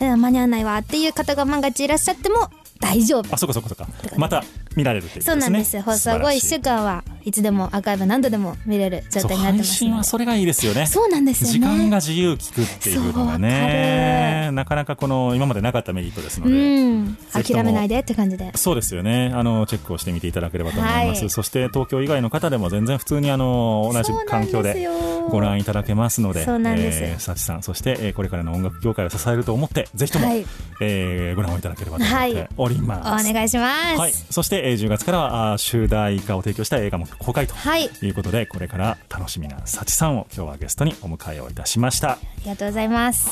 [0.00, 2.36] うん間に合わないわっていう方が万が一いらっしゃっても
[2.80, 3.34] 大丈夫。
[3.34, 3.84] あ、そこそこそこ。
[4.16, 4.44] また
[4.76, 5.42] 見られるということですね。
[5.42, 10.86] そうなんです放送後1週間はいつでもアーカイブ何度でも見れる状態になって配ますので信はそれがいいですよね。
[10.86, 16.56] そうなんですよね時間が自由聞くっていうのがね、なかなかこの今までなかったメリットですのうで。
[16.82, 19.32] んぜひとも諦めないでって感じでそうですよね。
[19.34, 21.20] あの、チェックをしてみていただければと思います。
[21.20, 24.86] はいそして、東京以外の方でも全然普通にあの、同じ環境で
[25.28, 30.46] ご覧いただけますので、そうなんですえー、幸さん、そして、えーこれからの音楽業界を支えると思って、ぜひとも、はい
[30.80, 33.32] えーご覧をいただければと思っておりおます。
[33.32, 37.88] 願いしますはい、そして、えー10月からはあー主題歌を提供した映画も公開とはい。
[38.02, 42.12] いうことで、これから楽しみな幸さんを今日はゲストにお迎えをいたしました。
[42.12, 43.30] ありがとうございます。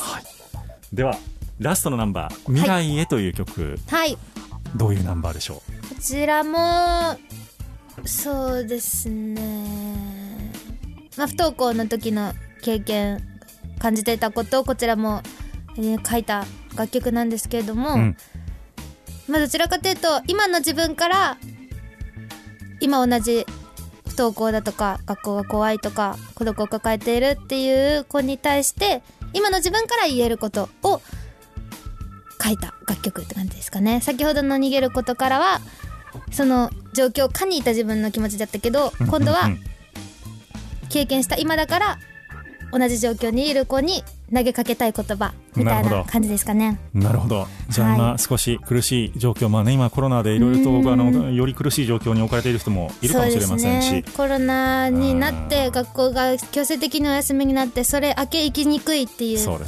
[0.93, 1.17] では、
[1.59, 4.17] ラストのナンバー、未来へという曲、はい。
[4.75, 5.95] どういうナンバーでしょう？
[5.95, 7.17] こちらも
[8.05, 10.51] そうですね。
[11.17, 13.19] まあ不登校の時の経験
[13.79, 15.21] 感じていたことをこちらも、
[15.77, 18.17] えー書いた楽曲なんですけれども、うん
[19.27, 21.37] まあどちらかというと今の自分から
[22.79, 23.45] 今同じ
[24.07, 29.01] 不登校だとか学校が怖いとか孤独を抱えているっていう子に対して
[29.33, 31.01] 今の自分から言えることを
[32.41, 34.01] 書いた楽曲って感じですかね。
[34.01, 35.59] 先ほどの逃げることからは
[36.31, 39.59] その状況下にいた自分の気持ちだったけど今度はうん。
[40.89, 41.99] 経験した今だから
[42.71, 44.03] 同じ状況にいる子に
[44.33, 46.79] 投げかけたい言葉みたいな感じですかね。
[46.93, 47.47] なるほど。
[47.69, 48.19] じゃあ今はい。
[48.19, 54.03] 少し苦しい状況、まあね今コロナでいろいろとあのより苦しい状況に置かれている人もいるかもしれませんし、ね。
[54.15, 59.45] コロナになって学校が強制的にお休みになってそれ明け行きにくいっていう。
[59.45, 59.59] こ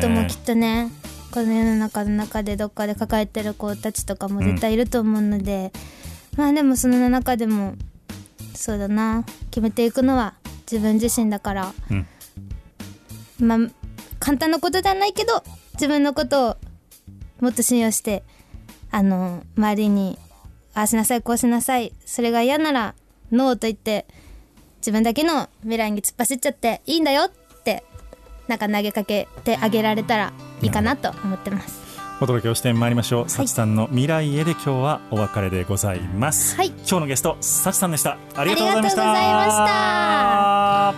[0.00, 0.90] ともきっとね
[1.30, 5.72] この世の中の中でどっかで抱えてる子たちとかも絶対いると思うので、
[6.36, 7.74] まあでもその中でも
[8.54, 10.34] そうだな決めていくのは
[10.70, 12.06] 自分自身だから、うん
[13.40, 13.58] まあ
[14.18, 15.42] 簡単なことではないけど
[15.74, 16.56] 自分のことを
[17.40, 18.22] もっと信用して
[18.90, 20.18] あの周りに
[20.74, 22.94] ああしなさいこうしなさいそれが嫌なら
[23.32, 24.06] ノーと言って
[24.78, 27.30] 自分だけの未来に突っ走っちゃっていいんだよっ
[27.64, 27.84] て
[28.48, 30.32] なんか投げかけてあげられたら
[30.62, 31.86] いいかなと思ってます。
[32.18, 36.68] お届けをしてまいりましょう、さちさんの未来へで今日はお別れでございます、はい。
[36.68, 38.16] 今日のゲストさちさんでした。
[38.34, 40.94] ありがとうございました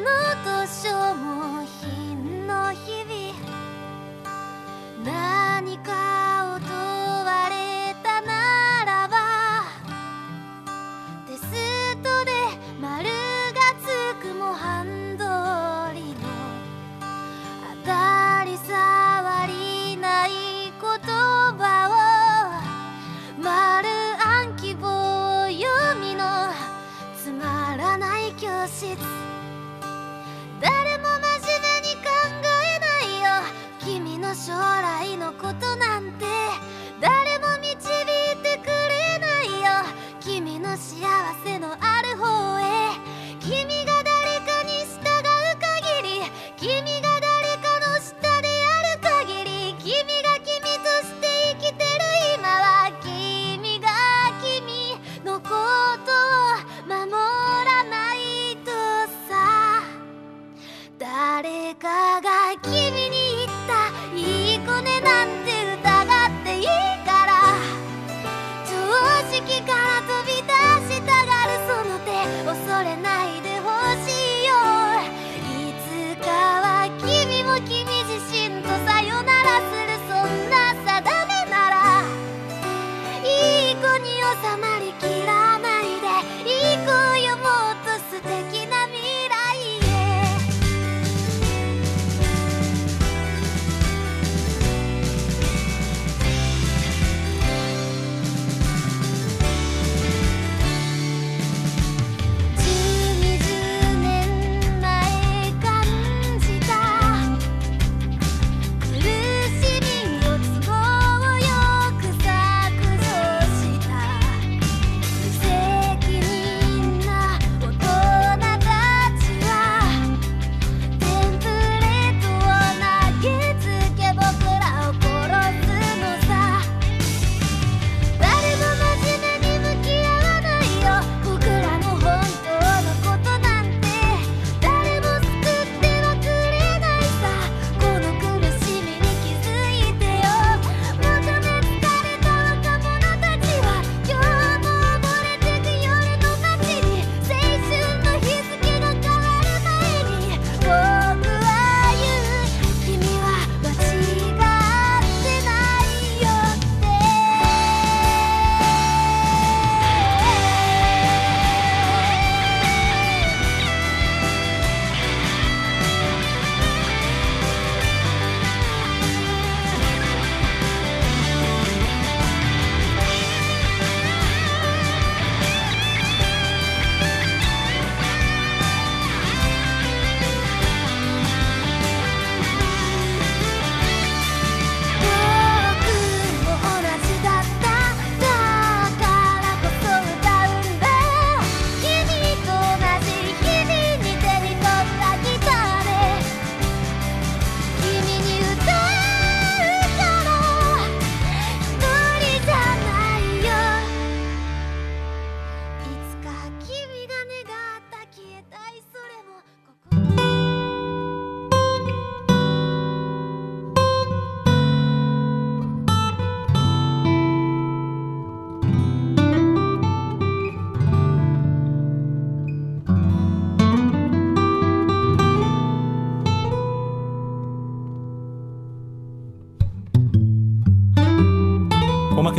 [0.00, 1.64] の図書も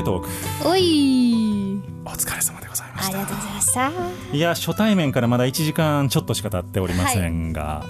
[0.06, 0.30] トーク。
[0.70, 1.82] おい。
[2.06, 3.20] お疲れ様でございました。
[3.20, 3.92] ありがとうございました。
[4.32, 7.84] いや初対面からまだ1時間ちょっとしか経っておりませんが、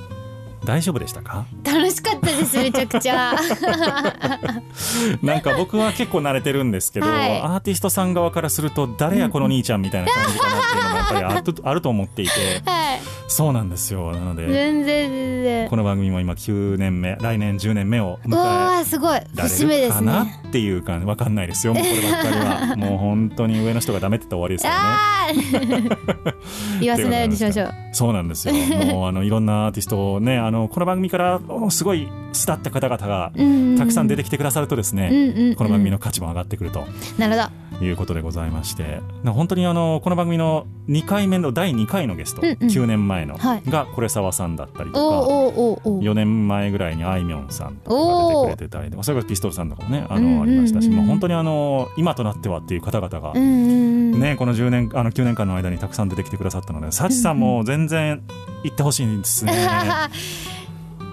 [0.63, 1.45] 大丈夫でしたか？
[1.63, 3.35] 楽しかったですめちゃくちゃ。
[5.21, 7.41] なんか僕は結構慣れてるんですけど、はい。
[7.41, 12.31] アーティストさん側からすると誰やこの兄ちゃんみたいな感じかなっていうのがやっぱりあるとあると思っていて
[12.65, 12.99] はい。
[13.27, 14.11] そうなんですよ。
[14.11, 18.35] なので全然全然この番組も今9年目来年10年目を迎
[18.79, 19.19] えーすごい。
[19.35, 21.05] ら節目ですなねっていう感じ。
[21.05, 22.75] わかんないですよもうこればっかりは。
[22.77, 26.35] もう本当に上の人がダメって言ったら終わりですからね
[26.81, 27.73] 言わせないようにしましょう。
[27.91, 28.53] そうなんですよ。
[28.53, 33.31] もうあのいろんなアーティストをねあのこの番組からおすごい巣立った方々が
[33.77, 36.85] たくさん出てきてくださるとですね、この番組の価値も上がってくると。
[37.17, 37.65] なるほど。
[37.83, 39.01] いうことでございまして。
[39.23, 42.57] な本当にあのこの番組の2回目の第2回のゲスト、うんうん。
[42.57, 43.63] 9年前の、はい。
[43.69, 46.05] がこれ沢さんだったりおとかーおーおーおー。
[46.05, 58.23] 4年前ぐらいにあいみょんさんとかが出てくれてたりとかそれからピストルさんとかもねあの、ありましたしもう本当にあの今となってはっていう方々が、ね、この10年あの9年間の間にたくさん出てきてくださったのでサチさんも全然
[58.63, 59.53] 行ってほしいんですね。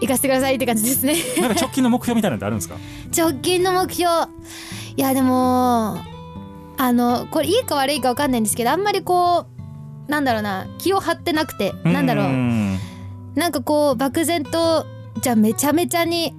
[0.02, 1.14] 行かせてくださいって感じですね。
[1.40, 2.76] なんか直近の目標みたいなのってあるんですか？
[3.16, 4.10] 直近の目標。
[4.96, 5.98] いやでも
[6.76, 9.46] あのこれいいか悪いか分かんないんですけどあんまりこ
[10.08, 12.26] うなんだろうな気を張ってなくてなんだろう。
[12.26, 12.78] うん。
[13.36, 14.84] なんかこう漠然と
[15.20, 16.34] じゃあめちゃめちゃに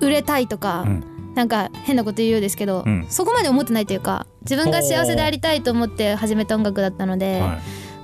[0.00, 1.04] 売れたいとか、うん。
[1.34, 3.06] なんか変なこと言うようですけど、うん。
[3.08, 7.58] そこまで思ってないというか自分が幸せでありたいと思って始めた音楽だったので、はい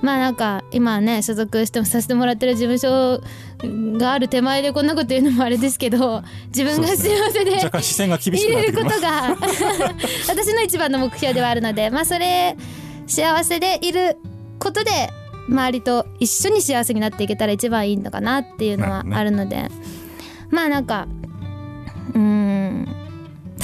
[0.05, 3.23] まあなんか今ね所属してもさせてもらってる事務所
[3.97, 9.35] がある手前でこんなこと言うのもあれですけど自分が幸せで若干視線が厳しく入れることが
[10.29, 12.55] 私の一番の目標ではあるのでまあそれ
[13.07, 14.17] 幸せでいる
[14.59, 15.09] ことで
[15.49, 19.69] 周りと一緒に幸せになっていけたら一番いいのかなっていうのはあるので、
[20.49, 21.07] まあなんか
[22.13, 22.44] うーん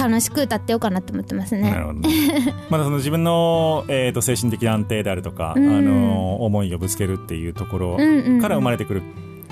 [0.08, 1.72] 楽しく歌ってようかなって思ってますね。
[1.72, 2.10] なるほどね。
[2.70, 5.70] まだその自分の、えー、と精神的安定であるとか、うん。
[5.70, 8.42] あの思いをぶつけるっていうところうんうんうん。
[8.42, 9.04] から生まれてくる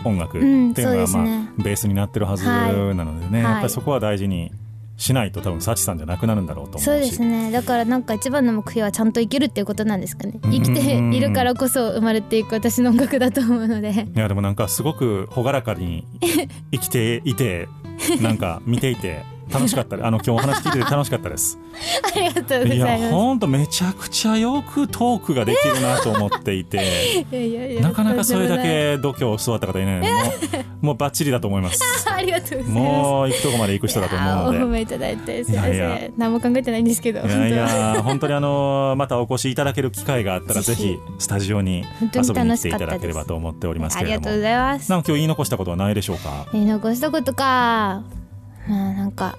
[0.03, 1.23] 音楽ってうんいうのが、そうですね。
[1.23, 3.51] まあ、ベースになってるはずなのでね、はい。
[3.51, 4.51] やっぱりそこは大事に
[4.99, 7.51] しないと多分サチさんじゃなくなるんだろうとそうですね。
[7.51, 10.39] だからなんか一番の目標はちゃんと生きるっていうことなんですかね。
[10.43, 14.07] 生きているからこそ生まれていく私の音楽だと思うので。
[14.13, 16.05] いやでもなんかすごく朗らかに
[16.71, 17.69] 生きていて
[18.21, 19.95] なんか見ていて楽しかった。
[19.95, 21.57] あの今日お話聞いてて楽しかったです。
[22.15, 23.11] ありがとうごいやざいます。
[23.11, 26.77] ほんとめちゃくちゃよくトークができるなと思っていて。
[27.31, 30.19] いやいやいやなかなかそれだけ度胸座った方いないのでも
[30.83, 32.09] うもうバッチリだと思います。
[32.09, 32.71] ありがとうございます。
[32.71, 36.09] もう行くとこまで行く人だと思ういやーお褒のめいただいてすいませんいやいや。
[36.17, 37.21] 何も考えてないんですけど。
[37.21, 38.03] でいやい本や。
[38.03, 44.91] 本当にあのまたお越しいただける機会があったらぜぜひひスタジオに遊びに来ていただければと思っております当ありがとうごけれどもざいます。
[44.91, 46.47] なんか今日言い残したことはないでしょうか？
[46.53, 48.03] 言い残したことか
[48.69, 49.35] まあなんか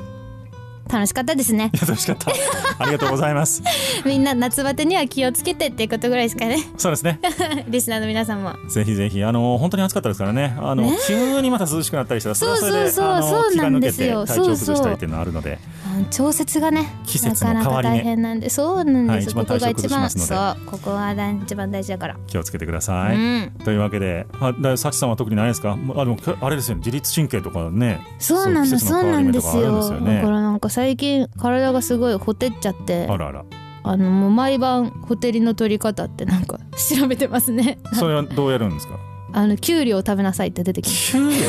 [0.90, 1.70] 楽しかったですね。
[1.80, 2.32] 楽しかった。
[2.82, 3.62] ありがとうございます。
[4.04, 6.58] みんな夏バテには気をつけてっていうことぐらいですかね。
[6.76, 7.20] そうですね。
[7.68, 8.54] リスナーの皆さんも。
[8.68, 9.22] ぜひぜひ。
[9.22, 10.56] あの本当に暑かったですからね。
[10.58, 14.26] あのね急にまた涼しくなったりしたらそれはそれでそうそうそうそうなん気が抜けてですよ。
[14.26, 15.58] 体調崩したりっていうのはあるので。
[15.84, 20.28] うん調節がね季節のなかなか大変なんでそうなんです、はい一番ここが体調崩しますので。
[20.28, 23.52] そうここが大一番大事だから、気をつけてください、うん。
[23.64, 25.72] というわけであだサチさんは特にないですか？
[25.72, 26.80] あでもあれですよね。
[26.80, 28.00] 自律神経とかね。
[28.18, 29.82] そうなんですそうなんですよ。
[30.00, 33.44] だからなんか最近体がすごいほてっちゃってあらあら。
[33.82, 37.78] あのもう毎晩ほてりの取り方ってなんか 調べてますね。
[37.94, 38.94] それはどうやるんですか？
[39.32, 41.36] あのキュウリを食べなさいって出てきてキュウリ？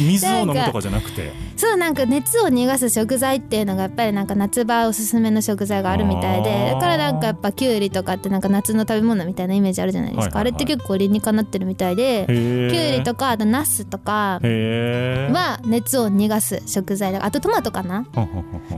[0.00, 1.32] 水を飲むとかじゃなくて？
[1.62, 10.40] そうなんか熱を逃がす食材っていうのがやっぱりなんか夏場おすすめの食材があるみたいでだからなんかやっぱキュウリとかってなんか夏の食べ物みたいなイメージあるじゃないですか、はいはいはい。
[10.40, 18.06] あれって結構理にかなってるみたいでキュキュウリとかあとナスとかは熱を逃がす食材だあとトマトかな。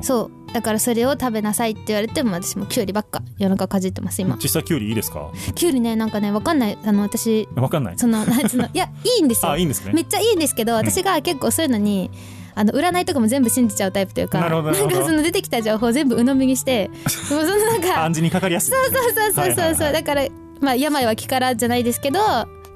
[0.03, 4.37] そうだからそれを食べなさいって言われても私もキュウリばっか夜中かじってます今。
[4.37, 5.30] 実際キュウリいいですか？
[5.55, 6.78] キュウリねなんかねわかんない。
[6.85, 7.99] あの私わかんない。
[7.99, 8.66] そのなんつうの？
[8.66, 9.53] いやいいんですよ。
[9.53, 9.93] あいいんですね。
[9.95, 12.11] めっちゃいいんですけど私が結構そういうのに
[12.55, 18.75] あの占いとかも全部信じちゃうタイプというかなんかその出てきた情報を全部鵜呑みにしてもうそのなんか 暗示にかかりやすい。
[18.75, 19.93] そうそうそうそうそう、はいはいはい。
[19.93, 20.29] だから
[20.61, 22.21] まあ病は気からじゃないですけど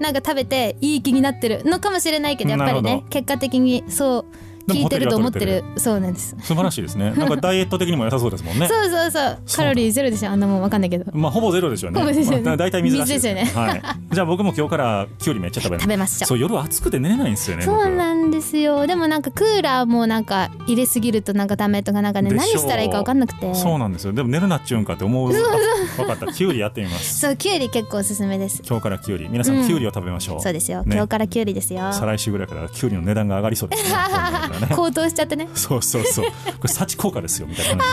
[0.01, 5.65] なんか食べていい気になってるのかもしれないけどやっぱりね結果的にそう聞いてると思ってる。
[5.77, 6.37] そうなんです。
[6.43, 7.13] 素晴らしいですね。
[7.17, 8.69] なんかダイエット的にも良さそうですもんね。
[8.69, 9.39] そうそうそう。
[9.57, 10.31] カロリーゼロでしょ。
[10.31, 11.05] あんなもんわかんないけど。
[11.13, 12.01] まあほぼゼロですよね。
[12.01, 12.45] ほぼゼロですよね。
[12.45, 13.45] まあ大体水ですよね。
[13.55, 15.83] はい、じゃあ僕も今日からキュウリめっちゃ食べます。
[15.83, 16.27] 食べましょう。
[16.27, 18.87] そう夜暑くて寝れないんですよねそう僕なんですよ。
[18.87, 23.55] でもなんかクーラーもなんか入れすぎるとなんかダメとかなんかね何したらいいかわかんなくて。
[23.55, 24.13] そうなんですよ。
[24.13, 25.33] でも寝るなっちゅうんかって思う。
[25.33, 26.27] 分かった。
[26.33, 27.21] キュウリやってみます。
[27.21, 28.63] そうキュウリ結構おすすめです。
[28.67, 29.29] 今日からキュウリ。
[29.29, 29.67] 皆さんうん。
[29.67, 30.95] キュウリを食べましょう、そうですよ、ね。
[30.95, 31.93] 今日からキュウリですよ。
[31.93, 33.97] 再来週ぐらいからキュウリの値段が上がりそうですね
[34.59, 34.77] 今度からね。
[34.77, 35.49] 高騰しちゃってね。
[35.55, 36.27] そうそうそう。
[36.27, 36.33] こ
[36.65, 37.85] れ幸効果ですよみたいな。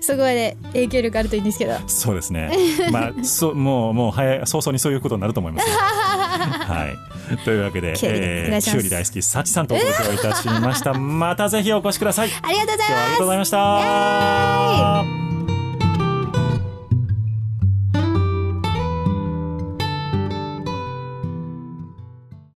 [0.00, 1.74] すごいね影響力あるといいんですけど。
[1.86, 2.50] そうですね。
[2.90, 5.76] まあそうもうもう早い早々にそういうことになると思いますよ。
[5.78, 7.38] はい。
[7.44, 8.70] というわけで、きゅうりお願いします。
[8.70, 10.94] きゅうり大好き幸さんとお届けをいたしました。
[10.94, 12.30] またぜひお越しください。
[12.42, 15.37] ありがとうござい今日はありがとうございまました